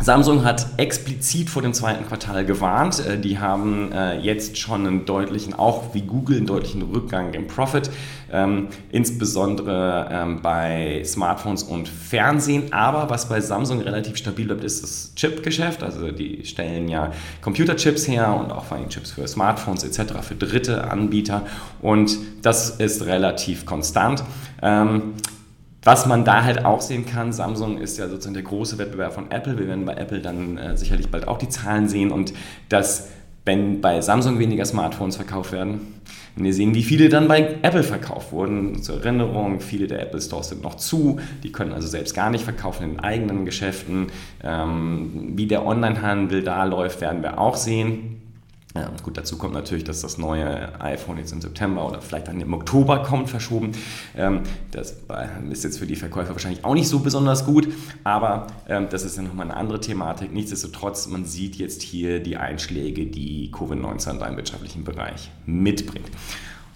Samsung 0.00 0.42
hat 0.42 0.66
explizit 0.78 1.50
vor 1.50 1.62
dem 1.62 1.74
zweiten 1.74 2.06
Quartal 2.06 2.44
gewarnt. 2.44 3.06
Äh, 3.06 3.18
die 3.18 3.38
haben 3.38 3.92
äh, 3.92 4.18
jetzt 4.18 4.58
schon 4.58 4.86
einen 4.86 5.04
deutlichen, 5.04 5.54
auch 5.54 5.94
wie 5.94 6.00
Google, 6.00 6.38
einen 6.38 6.46
deutlichen 6.46 6.82
Rückgang 6.82 7.34
im 7.34 7.46
Profit, 7.46 7.90
ähm, 8.32 8.68
insbesondere 8.90 10.08
ähm, 10.10 10.40
bei 10.42 11.02
Smartphones 11.04 11.62
und 11.62 11.88
Fernsehen. 11.88 12.72
Aber 12.72 13.10
was 13.10 13.28
bei 13.28 13.40
Samsung 13.40 13.80
relativ 13.82 14.16
stabil 14.16 14.46
bleibt, 14.46 14.64
ist 14.64 14.82
das 14.82 15.12
Chip-Geschäft. 15.14 15.82
Also 15.82 16.10
die 16.10 16.44
stellen 16.46 16.88
ja 16.88 17.12
Computerchips 17.42 18.08
her 18.08 18.34
und 18.34 18.50
auch 18.50 18.64
vor 18.64 18.78
allem 18.78 18.88
Chips 18.88 19.12
für 19.12 19.28
Smartphones 19.28 19.84
etc., 19.84 20.14
für 20.22 20.34
dritte 20.34 20.90
Anbieter. 20.90 21.46
Und 21.80 22.18
das 22.40 22.70
ist 22.70 23.04
relativ 23.04 23.66
konstant. 23.66 24.24
Was 25.84 26.06
man 26.06 26.24
da 26.24 26.44
halt 26.44 26.64
auch 26.64 26.80
sehen 26.80 27.06
kann, 27.06 27.32
Samsung 27.32 27.78
ist 27.78 27.98
ja 27.98 28.08
sozusagen 28.08 28.34
der 28.34 28.44
große 28.44 28.78
Wettbewerb 28.78 29.14
von 29.14 29.32
Apple. 29.32 29.58
Wir 29.58 29.66
werden 29.66 29.84
bei 29.84 29.94
Apple 29.94 30.20
dann 30.20 30.56
äh, 30.56 30.76
sicherlich 30.76 31.10
bald 31.10 31.26
auch 31.26 31.38
die 31.38 31.48
Zahlen 31.48 31.88
sehen 31.88 32.12
und 32.12 32.32
dass, 32.68 33.08
wenn 33.44 33.80
bei 33.80 34.00
Samsung 34.00 34.38
weniger 34.38 34.64
Smartphones 34.64 35.16
verkauft 35.16 35.50
werden, 35.50 35.80
wenn 36.36 36.44
wir 36.44 36.54
sehen, 36.54 36.76
wie 36.76 36.84
viele 36.84 37.08
dann 37.08 37.26
bei 37.26 37.56
Apple 37.62 37.82
verkauft 37.82 38.30
wurden. 38.30 38.80
Zur 38.80 38.98
Erinnerung, 38.98 39.58
viele 39.58 39.88
der 39.88 40.00
Apple 40.02 40.20
Stores 40.20 40.50
sind 40.50 40.62
noch 40.62 40.76
zu, 40.76 41.18
die 41.42 41.50
können 41.50 41.72
also 41.72 41.88
selbst 41.88 42.14
gar 42.14 42.30
nicht 42.30 42.44
verkaufen 42.44 42.84
in 42.84 43.00
eigenen 43.00 43.44
Geschäften. 43.44 44.06
Ähm, 44.44 45.32
wie 45.34 45.46
der 45.46 45.66
Onlinehandel 45.66 46.44
da 46.44 46.62
läuft, 46.62 47.00
werden 47.00 47.22
wir 47.22 47.40
auch 47.40 47.56
sehen. 47.56 48.21
Ja, 48.74 48.90
gut, 49.02 49.18
dazu 49.18 49.36
kommt 49.36 49.52
natürlich, 49.52 49.84
dass 49.84 50.00
das 50.00 50.16
neue 50.16 50.80
iPhone 50.80 51.18
jetzt 51.18 51.32
im 51.32 51.42
September 51.42 51.86
oder 51.86 52.00
vielleicht 52.00 52.28
dann 52.28 52.40
im 52.40 52.54
Oktober 52.54 53.02
kommt, 53.02 53.28
verschoben. 53.28 53.72
Ähm, 54.16 54.40
das 54.70 54.96
ist 55.50 55.64
jetzt 55.64 55.78
für 55.78 55.86
die 55.86 55.96
Verkäufer 55.96 56.30
wahrscheinlich 56.30 56.64
auch 56.64 56.72
nicht 56.72 56.88
so 56.88 57.00
besonders 57.00 57.44
gut, 57.44 57.68
aber 58.02 58.46
ähm, 58.68 58.86
das 58.88 59.04
ist 59.04 59.18
ja 59.18 59.22
nochmal 59.22 59.50
eine 59.50 59.58
andere 59.58 59.78
Thematik. 59.78 60.32
Nichtsdestotrotz, 60.32 61.06
man 61.08 61.26
sieht 61.26 61.56
jetzt 61.56 61.82
hier 61.82 62.20
die 62.20 62.38
Einschläge, 62.38 63.04
die 63.04 63.50
Covid-19 63.52 64.18
da 64.18 64.26
im 64.26 64.36
wirtschaftlichen 64.36 64.84
Bereich 64.84 65.30
mitbringt. 65.44 66.08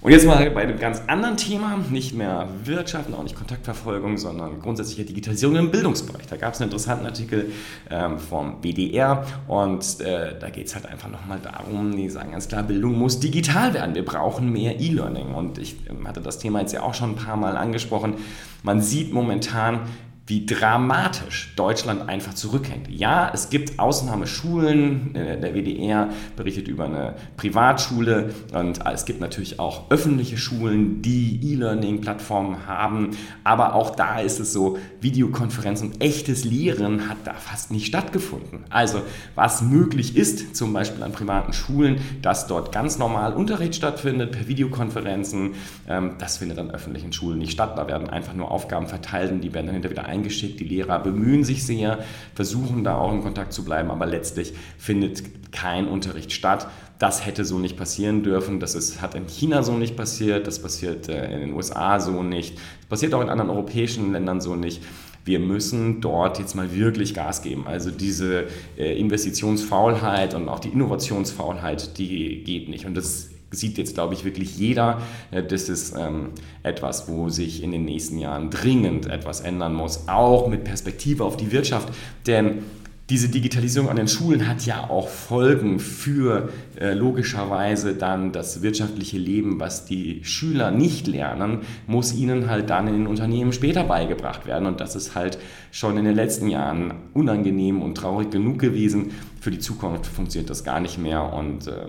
Und 0.07 0.12
jetzt 0.12 0.25
mal 0.25 0.49
bei 0.51 0.62
einem 0.62 0.79
ganz 0.79 1.03
anderen 1.09 1.37
Thema, 1.37 1.81
nicht 1.90 2.14
mehr 2.14 2.47
Wirtschaft 2.62 3.09
und 3.09 3.14
auch 3.14 3.25
nicht 3.25 3.35
Kontaktverfolgung, 3.35 4.19
sondern 4.19 4.61
grundsätzliche 4.61 5.05
Digitalisierung 5.05 5.57
im 5.57 5.73
Bildungsbereich. 5.73 6.29
Da 6.29 6.37
gab 6.37 6.55
es 6.55 6.61
einen 6.61 6.71
interessanten 6.71 7.07
Artikel 7.07 7.51
ähm, 7.90 8.21
vom 8.21 8.61
BDR 8.61 9.27
und 9.49 10.01
äh, 10.01 10.38
da 10.38 10.49
geht 10.51 10.69
es 10.69 10.77
halt 10.77 10.87
einfach 10.87 11.09
nochmal 11.09 11.40
darum, 11.42 11.97
die 11.97 12.09
sagen 12.09 12.31
ganz 12.31 12.47
klar, 12.47 12.62
Bildung 12.62 12.97
muss 12.97 13.19
digital 13.19 13.75
werden. 13.75 13.97
Wir 13.97 14.05
brauchen 14.05 14.53
mehr 14.53 14.79
E-Learning. 14.79 15.35
Und 15.35 15.59
ich 15.59 15.75
ähm, 15.90 16.07
hatte 16.07 16.21
das 16.21 16.38
Thema 16.38 16.61
jetzt 16.61 16.73
ja 16.73 16.83
auch 16.83 16.95
schon 16.95 17.11
ein 17.11 17.16
paar 17.16 17.37
Mal 17.37 17.57
angesprochen. 17.57 18.14
Man 18.62 18.81
sieht 18.81 19.12
momentan, 19.12 19.81
wie 20.26 20.44
dramatisch 20.44 21.52
Deutschland 21.54 22.08
einfach 22.08 22.34
zurückhängt. 22.34 22.88
Ja, 22.90 23.30
es 23.32 23.48
gibt 23.48 23.78
Ausnahmeschulen, 23.78 25.14
äh, 25.14 25.40
der 25.40 25.54
WDR 25.54 26.08
berichtet 26.34 26.66
über 26.66 26.86
eine 26.86 27.14
Privatschule 27.36 28.34
und 28.52 28.80
es 28.86 29.04
gibt 29.04 29.20
natürlich 29.20 29.60
auch 29.60 29.90
öffentliche 29.90 30.36
Schulen, 30.36 31.00
die 31.00 31.52
E-Learning-Plattformen 31.52 32.66
haben, 32.66 33.10
aber 33.44 33.74
auch 33.74 33.94
da 33.94 34.18
ist 34.18 34.40
es 34.40 34.52
so, 34.52 34.78
Videokonferenzen, 35.00 36.00
echtes 36.00 36.44
Lehren 36.44 37.08
hat 37.08 37.18
da 37.24 37.34
fast 37.34 37.70
nicht 37.70 37.86
stattgefunden. 37.86 38.64
Also 38.68 39.02
was 39.36 39.62
möglich 39.62 40.16
ist, 40.16 40.56
zum 40.56 40.72
Beispiel 40.72 41.04
an 41.04 41.12
privaten 41.12 41.52
Schulen, 41.52 42.00
dass 42.22 42.48
dort 42.48 42.72
ganz 42.72 42.98
normal 42.98 43.34
Unterricht 43.34 43.76
stattfindet 43.76 44.32
per 44.32 44.48
Videokonferenzen, 44.48 45.54
ähm, 45.88 46.14
das 46.18 46.38
findet 46.38 46.58
an 46.58 46.72
öffentlichen 46.72 47.12
Schulen 47.12 47.38
nicht 47.38 47.52
statt. 47.52 47.78
Da 47.78 47.86
werden 47.86 48.10
einfach 48.10 48.34
nur 48.34 48.50
Aufgaben 48.50 48.88
verteilt 48.88 49.30
und 49.30 49.40
die 49.42 49.54
werden 49.54 49.66
dann 49.66 49.74
hinterher 49.74 49.96
wieder 49.96 50.08
eingeschickt. 50.16 50.61
Die 50.61 50.64
Lehrer 50.64 50.98
bemühen 50.98 51.44
sich 51.44 51.64
sehr, 51.64 51.98
versuchen 52.35 52.85
da 52.85 52.96
auch 52.96 53.12
in 53.12 53.22
Kontakt 53.22 53.52
zu 53.52 53.64
bleiben, 53.64 53.90
aber 53.90 54.07
letztlich 54.07 54.52
findet 54.79 55.52
kein 55.52 55.87
Unterricht 55.87 56.33
statt. 56.33 56.68
Das 56.98 57.26
hätte 57.26 57.44
so 57.44 57.59
nicht 57.59 57.76
passieren 57.76 58.22
dürfen. 58.22 58.59
Das 58.59 58.74
ist, 58.74 59.02
hat 59.02 59.14
in 59.14 59.26
China 59.26 59.62
so 59.62 59.76
nicht 59.76 59.96
passiert. 59.96 60.46
Das 60.46 60.61
passiert 60.61 61.09
äh, 61.09 61.33
in 61.33 61.40
den 61.40 61.52
USA 61.55 62.00
so 62.00 62.22
nicht. 62.22 62.57
Das 62.57 62.88
passiert 62.88 63.14
auch 63.14 63.20
in 63.20 63.29
anderen 63.29 63.50
europäischen 63.50 64.12
Ländern 64.12 64.40
so 64.40 64.57
nicht 64.57 64.83
wir 65.26 65.40
müssen 65.40 66.00
dort 66.00 66.38
jetzt 66.38 66.55
mal 66.55 66.72
wirklich 66.72 67.12
Gas 67.12 67.42
geben. 67.42 67.66
Also 67.66 67.90
diese 67.90 68.44
äh, 68.79 68.96
Investitionsfaulheit 68.98 70.35
und 70.35 70.48
auch 70.48 70.61
die 70.61 70.68
Innovationsfaulheit, 70.68 71.98
die 71.98 72.44
geht 72.44 72.68
nicht. 72.68 72.87
Und 72.87 72.96
das 72.96 73.31
sieht 73.50 73.78
jetzt, 73.78 73.94
glaube 73.94 74.14
ich, 74.14 74.24
wirklich 74.24 74.56
jeder. 74.56 75.00
Das 75.30 75.68
ist 75.68 75.94
ähm, 75.96 76.30
etwas, 76.62 77.09
wo 77.09 77.28
sich 77.28 77.62
in 77.62 77.72
den 77.72 77.85
nächsten 77.85 78.18
Jahren 78.18 78.50
dringend 78.50 79.06
etwas 79.06 79.40
ändern 79.40 79.74
muss, 79.74 80.09
auch 80.09 80.48
mit 80.48 80.64
Perspektive 80.64 81.24
auf 81.24 81.37
die 81.37 81.52
Wirtschaft. 81.52 81.88
Denn 82.26 82.64
diese 83.09 83.28
Digitalisierung 83.28 83.88
an 83.88 83.94
den 83.94 84.09
Schulen 84.09 84.48
hat 84.48 84.66
ja 84.66 84.90
auch 84.90 85.09
Folgen 85.09 85.78
für 85.78 86.48
äh, 86.76 86.92
logischerweise 86.92 87.94
dann 87.94 88.32
das 88.32 88.62
wirtschaftliche 88.62 89.16
Leben, 89.16 89.61
was 89.61 89.85
die 89.85 90.24
Schüler 90.24 90.72
nicht 90.72 91.06
lernen, 91.06 91.61
muss 91.87 92.12
ihnen 92.12 92.50
halt 92.50 92.68
dann 92.68 92.88
in 92.88 92.94
den 92.94 93.06
Unternehmen 93.06 93.52
später 93.52 93.85
beigebracht 93.85 94.44
werden. 94.46 94.66
Und 94.66 94.80
das 94.80 94.96
ist 94.96 95.14
halt 95.14 95.38
schon 95.70 95.96
in 95.98 96.04
den 96.04 96.16
letzten 96.16 96.48
Jahren 96.48 96.94
unangenehm 97.14 97.80
und 97.80 97.94
traurig 97.94 98.32
genug 98.32 98.59
gewesen. 98.59 99.12
Für 99.40 99.52
die 99.52 99.61
Zukunft 99.61 100.06
funktioniert 100.06 100.50
das 100.50 100.64
gar 100.64 100.80
nicht 100.80 100.98
mehr 100.98 101.32
und 101.32 101.68
äh, 101.68 101.87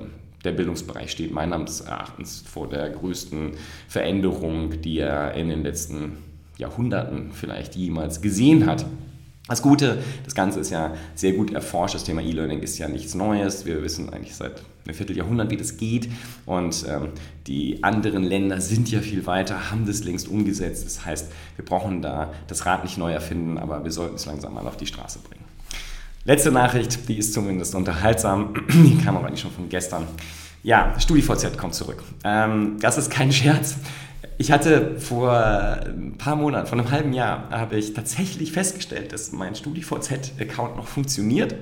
der 0.47 0.53
Bildungsbereich 0.53 1.11
steht 1.11 1.31
meines 1.31 1.81
Erachtens 1.81 2.43
vor 2.49 2.69
der 2.69 2.89
größten 2.89 3.51
Veränderung, 3.87 4.81
die 4.81 4.99
er 4.99 5.33
in 5.33 5.49
den 5.49 5.61
letzten 5.61 6.17
Jahrhunderten 6.57 7.31
vielleicht 7.33 7.75
jemals 7.75 8.21
gesehen 8.21 8.65
hat. 8.65 8.85
Das 9.47 9.61
Gute, 9.61 9.99
das 10.25 10.35
Ganze 10.35 10.59
ist 10.59 10.71
ja 10.71 10.93
sehr 11.15 11.33
gut 11.33 11.53
erforscht. 11.53 11.95
Das 11.95 12.03
Thema 12.03 12.21
E-Learning 12.21 12.61
ist 12.61 12.77
ja 12.77 12.87
nichts 12.87 13.13
Neues. 13.13 13.65
Wir 13.65 13.81
wissen 13.81 14.11
eigentlich 14.11 14.35
seit 14.35 14.61
einem 14.85 14.95
Vierteljahrhundert, 14.95 15.51
wie 15.51 15.57
das 15.57 15.77
geht. 15.77 16.09
Und 16.45 16.85
ähm, 16.87 17.09
die 17.45 17.83
anderen 17.83 18.23
Länder 18.23 18.59
sind 18.59 18.91
ja 18.91 18.99
viel 18.99 19.25
weiter, 19.25 19.71
haben 19.71 19.85
das 19.85 20.03
längst 20.03 20.27
umgesetzt. 20.27 20.85
Das 20.85 21.05
heißt, 21.05 21.31
wir 21.55 21.63
brauchen 21.63 22.01
da 22.01 22.33
das 22.47 22.65
Rad 22.65 22.83
nicht 22.83 22.97
neu 22.97 23.11
erfinden, 23.11 23.57
aber 23.57 23.83
wir 23.83 23.91
sollten 23.91 24.15
es 24.15 24.25
langsam 24.25 24.53
mal 24.53 24.67
auf 24.67 24.77
die 24.77 24.87
Straße 24.87 25.19
bringen. 25.19 25.46
Letzte 26.27 26.51
Nachricht, 26.51 27.07
die 27.07 27.17
ist 27.19 27.33
zumindest 27.33 27.73
unterhaltsam. 27.73 28.53
Die 28.69 28.97
kam 28.97 29.15
aber 29.15 29.27
eigentlich 29.27 29.39
schon 29.39 29.51
von 29.51 29.69
gestern. 29.69 30.05
Ja, 30.61 30.93
StudiVZ 30.99 31.57
kommt 31.57 31.73
zurück. 31.73 32.03
Ähm, 32.25 32.75
das 32.81 32.97
ist 32.97 33.09
kein 33.09 33.31
Scherz. 33.31 33.77
Ich 34.37 34.51
hatte 34.51 34.99
vor 34.99 35.31
ein 35.31 36.15
paar 36.17 36.35
Monaten, 36.35 36.67
vor 36.67 36.77
einem 36.77 36.91
halben 36.91 37.13
Jahr, 37.13 37.47
habe 37.49 37.77
ich 37.77 37.93
tatsächlich 37.93 38.51
festgestellt, 38.51 39.13
dass 39.13 39.31
mein 39.31 39.55
StudiVZ-Account 39.55 40.75
noch 40.75 40.87
funktioniert. 40.87 41.55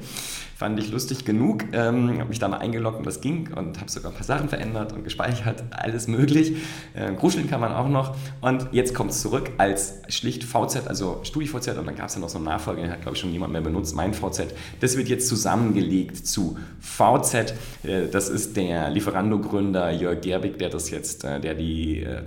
Fand 0.55 0.79
ich 0.79 0.89
lustig 0.89 1.25
genug. 1.25 1.65
Ähm, 1.73 2.17
habe 2.17 2.29
mich 2.29 2.39
da 2.39 2.47
mal 2.47 2.59
eingeloggt 2.59 2.99
und 2.99 3.05
das 3.05 3.19
ging 3.19 3.51
und 3.53 3.77
habe 3.81 3.91
sogar 3.91 4.11
ein 4.11 4.15
paar 4.15 4.23
Sachen 4.23 4.47
verändert 4.47 4.93
und 4.93 5.03
gespeichert, 5.03 5.65
alles 5.71 6.07
möglich. 6.07 6.55
Äh, 6.93 7.13
gruscheln 7.13 7.49
kann 7.49 7.59
man 7.59 7.73
auch 7.73 7.89
noch. 7.89 8.15
Und 8.39 8.69
jetzt 8.71 8.95
kommt 8.95 9.11
es 9.11 9.21
zurück 9.21 9.51
als 9.57 9.95
schlicht 10.07 10.45
VZ, 10.45 10.87
also 10.87 11.19
StudiVZ 11.23 11.77
und 11.77 11.87
dann 11.87 11.95
gab 11.97 12.07
es 12.07 12.15
ja 12.15 12.21
noch 12.21 12.29
so 12.29 12.37
einen 12.37 12.45
Nachfolger, 12.45 12.83
den 12.83 12.91
hat 12.91 13.01
glaube 13.01 13.15
ich 13.15 13.21
schon 13.21 13.31
niemand 13.31 13.51
mehr 13.51 13.61
benutzt, 13.61 13.95
mein 13.97 14.13
VZ. 14.13 14.53
Das 14.79 14.95
wird 14.95 15.09
jetzt 15.09 15.27
zusammengelegt 15.27 16.25
zu 16.25 16.57
VZ. 16.79 17.53
Äh, 17.83 18.07
das 18.09 18.29
ist 18.29 18.55
der 18.55 18.89
Lieferando-Gründer 18.91 19.91
Jörg 19.91 20.21
Gerbig, 20.21 20.57
der 20.57 20.69
das 20.69 20.89
jetzt, 20.89 21.25
äh, 21.25 21.41
der 21.41 21.55
die 21.55 22.03
äh, 22.03 22.21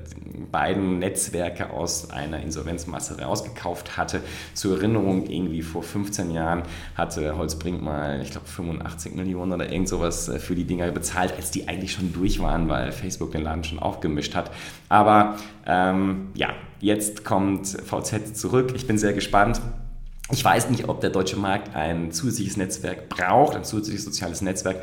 beiden 0.53 0.99
Netzwerke 0.99 1.71
aus 1.71 2.11
einer 2.11 2.43
Insolvenzmasse 2.43 3.21
rausgekauft 3.21 3.97
hatte. 3.97 4.21
Zur 4.53 4.77
Erinnerung, 4.77 5.27
irgendwie 5.31 5.62
vor 5.62 5.83
15 5.83 6.31
Jahren 6.31 6.62
hatte 6.95 7.38
Holzbrink 7.38 7.83
mal, 7.83 8.17
ich 8.22 8.31
glaube, 8.31 8.46
85 8.46 9.14
Millionen 9.14 9.52
oder 9.52 9.70
irgend 9.70 9.88
sowas 9.88 10.28
äh, 10.28 10.38
für 10.38 10.54
die 10.54 10.64
Dinger 10.64 10.90
bezahlt, 10.90 11.35
als 11.37 11.50
die 11.50 11.68
eigentlich 11.68 11.92
schon 11.92 12.12
durch 12.12 12.40
waren, 12.40 12.68
weil 12.68 12.92
Facebook 12.92 13.33
den 13.33 13.42
Laden 13.42 13.64
schon 13.64 13.78
aufgemischt 13.78 14.35
hat. 14.35 14.50
Aber 14.88 15.37
ähm, 15.66 16.28
ja, 16.35 16.50
jetzt 16.81 17.24
kommt 17.24 17.66
VZ 17.66 18.37
zurück. 18.37 18.72
Ich 18.74 18.87
bin 18.87 18.98
sehr 18.98 19.12
gespannt. 19.12 19.61
Ich 20.31 20.44
weiß 20.44 20.68
nicht, 20.70 20.88
ob 20.88 21.00
der 21.00 21.11
deutsche 21.11 21.37
Markt 21.37 21.74
ein 21.74 22.12
zusätzliches 22.12 22.57
Netzwerk 22.57 23.09
braucht, 23.09 23.57
ein 23.57 23.64
zusätzliches 23.64 24.04
soziales 24.04 24.42
Netzwerk. 24.42 24.83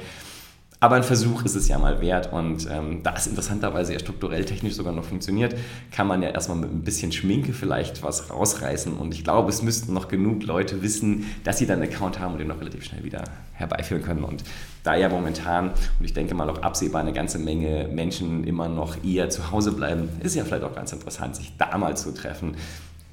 Aber 0.86 0.98
ein 0.98 1.04
Versuch 1.04 1.44
ist 1.46 1.56
es 1.56 1.68
ja 1.68 1.80
mal 1.80 2.00
wert 2.00 2.32
und 2.32 2.70
ähm, 2.70 3.02
da 3.02 3.16
es 3.18 3.26
interessanterweise 3.26 3.94
ja 3.94 3.98
strukturell 3.98 4.46
technisch 4.46 4.76
sogar 4.76 4.94
noch 4.94 5.06
funktioniert, 5.06 5.56
kann 5.90 6.06
man 6.06 6.22
ja 6.22 6.30
erstmal 6.30 6.60
mit 6.60 6.72
ein 6.72 6.84
bisschen 6.84 7.12
Schminke 7.12 7.54
vielleicht 7.54 8.04
was 8.04 8.30
rausreißen 8.30 8.94
und 8.94 9.12
ich 9.12 9.24
glaube, 9.24 9.50
es 9.50 9.64
müssten 9.64 9.96
noch 9.96 10.10
genug 10.10 10.44
Leute 10.44 10.84
wissen, 10.84 11.26
dass 11.44 11.58
sie 11.58 11.66
dann 11.66 11.82
einen 11.82 11.92
Account 11.92 12.20
haben 12.20 12.34
und 12.34 12.38
den 12.38 12.50
noch 12.50 12.60
relativ 12.62 12.84
schnell 12.84 13.04
wieder 13.04 13.24
herbeiführen 13.54 14.04
können 14.04 14.24
und 14.24 14.44
da 14.84 14.94
ja 14.96 15.10
momentan 15.10 15.72
und 15.72 16.06
ich 16.06 16.14
denke 16.14 16.36
mal 16.36 16.48
auch 16.52 16.62
absehbar 16.62 17.02
eine 17.02 17.14
ganze 17.14 17.40
Menge 17.40 17.90
Menschen 17.92 18.44
immer 18.44 18.70
noch 18.70 19.04
eher 19.04 19.32
zu 19.32 19.52
Hause 19.52 19.72
bleiben, 19.72 20.10
ist 20.22 20.36
ja 20.36 20.44
vielleicht 20.44 20.66
auch 20.66 20.76
ganz 20.76 20.94
interessant, 20.94 21.36
sich 21.36 21.52
da 21.58 21.76
mal 21.80 21.98
zu 21.98 22.14
treffen. 22.14 22.58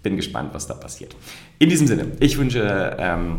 Bin 0.02 0.16
gespannt, 0.16 0.50
was 0.52 0.66
da 0.66 0.74
passiert. 0.74 1.16
In 1.58 1.70
diesem 1.70 1.87
Sinne, 1.87 2.08
ich 2.20 2.37
wünsche 2.37 2.96
ähm, 2.98 3.38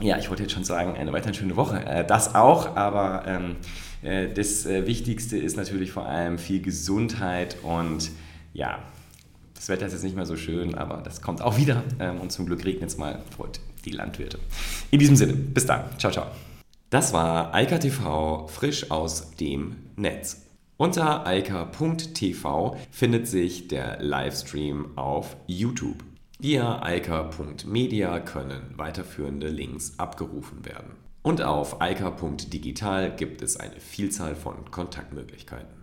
ja, 0.00 0.18
ich 0.18 0.28
wollte 0.28 0.42
jetzt 0.42 0.52
schon 0.52 0.64
sagen, 0.64 0.96
eine 0.96 1.12
weiterhin 1.12 1.34
schöne 1.34 1.56
Woche. 1.56 1.84
Äh, 1.84 2.06
das 2.06 2.34
auch, 2.34 2.76
aber 2.76 3.24
ähm, 3.26 3.56
äh, 4.02 4.28
das 4.32 4.66
äh, 4.66 4.86
Wichtigste 4.86 5.36
ist 5.36 5.56
natürlich 5.56 5.92
vor 5.92 6.06
allem 6.06 6.38
viel 6.38 6.60
Gesundheit 6.60 7.56
und 7.62 8.10
ja, 8.52 8.78
das 9.54 9.68
Wetter 9.68 9.86
ist 9.86 9.92
jetzt 9.92 10.02
nicht 10.02 10.16
mehr 10.16 10.26
so 10.26 10.36
schön, 10.36 10.74
aber 10.74 11.02
das 11.02 11.22
kommt 11.22 11.40
auch 11.40 11.56
wieder 11.56 11.84
ähm, 12.00 12.20
und 12.20 12.32
zum 12.32 12.46
Glück 12.46 12.64
regnet 12.64 12.90
es 12.90 12.98
mal, 12.98 13.20
freut 13.36 13.60
die 13.84 13.90
Landwirte. 13.90 14.38
In 14.90 14.98
diesem 14.98 15.16
Sinne, 15.16 15.34
bis 15.34 15.66
dann. 15.66 15.84
Ciao, 15.98 16.12
ciao. 16.12 16.26
Das 16.90 17.12
war 17.12 17.54
Eika 17.54 17.78
TV 17.78 18.46
frisch 18.48 18.90
aus 18.90 19.30
dem 19.36 19.76
Netz. 19.96 20.42
Unter 20.76 21.26
eika.tv 21.26 22.76
findet 22.90 23.28
sich 23.28 23.68
der 23.68 24.02
Livestream 24.02 24.98
auf 24.98 25.36
YouTube. 25.46 26.02
Via 26.42 26.82
können 28.18 28.76
weiterführende 28.76 29.46
Links 29.46 29.96
abgerufen 30.00 30.64
werden. 30.64 30.96
Und 31.22 31.40
auf 31.40 31.80
eika.digital 31.80 33.14
gibt 33.14 33.42
es 33.42 33.56
eine 33.58 33.78
Vielzahl 33.78 34.34
von 34.34 34.68
Kontaktmöglichkeiten. 34.72 35.81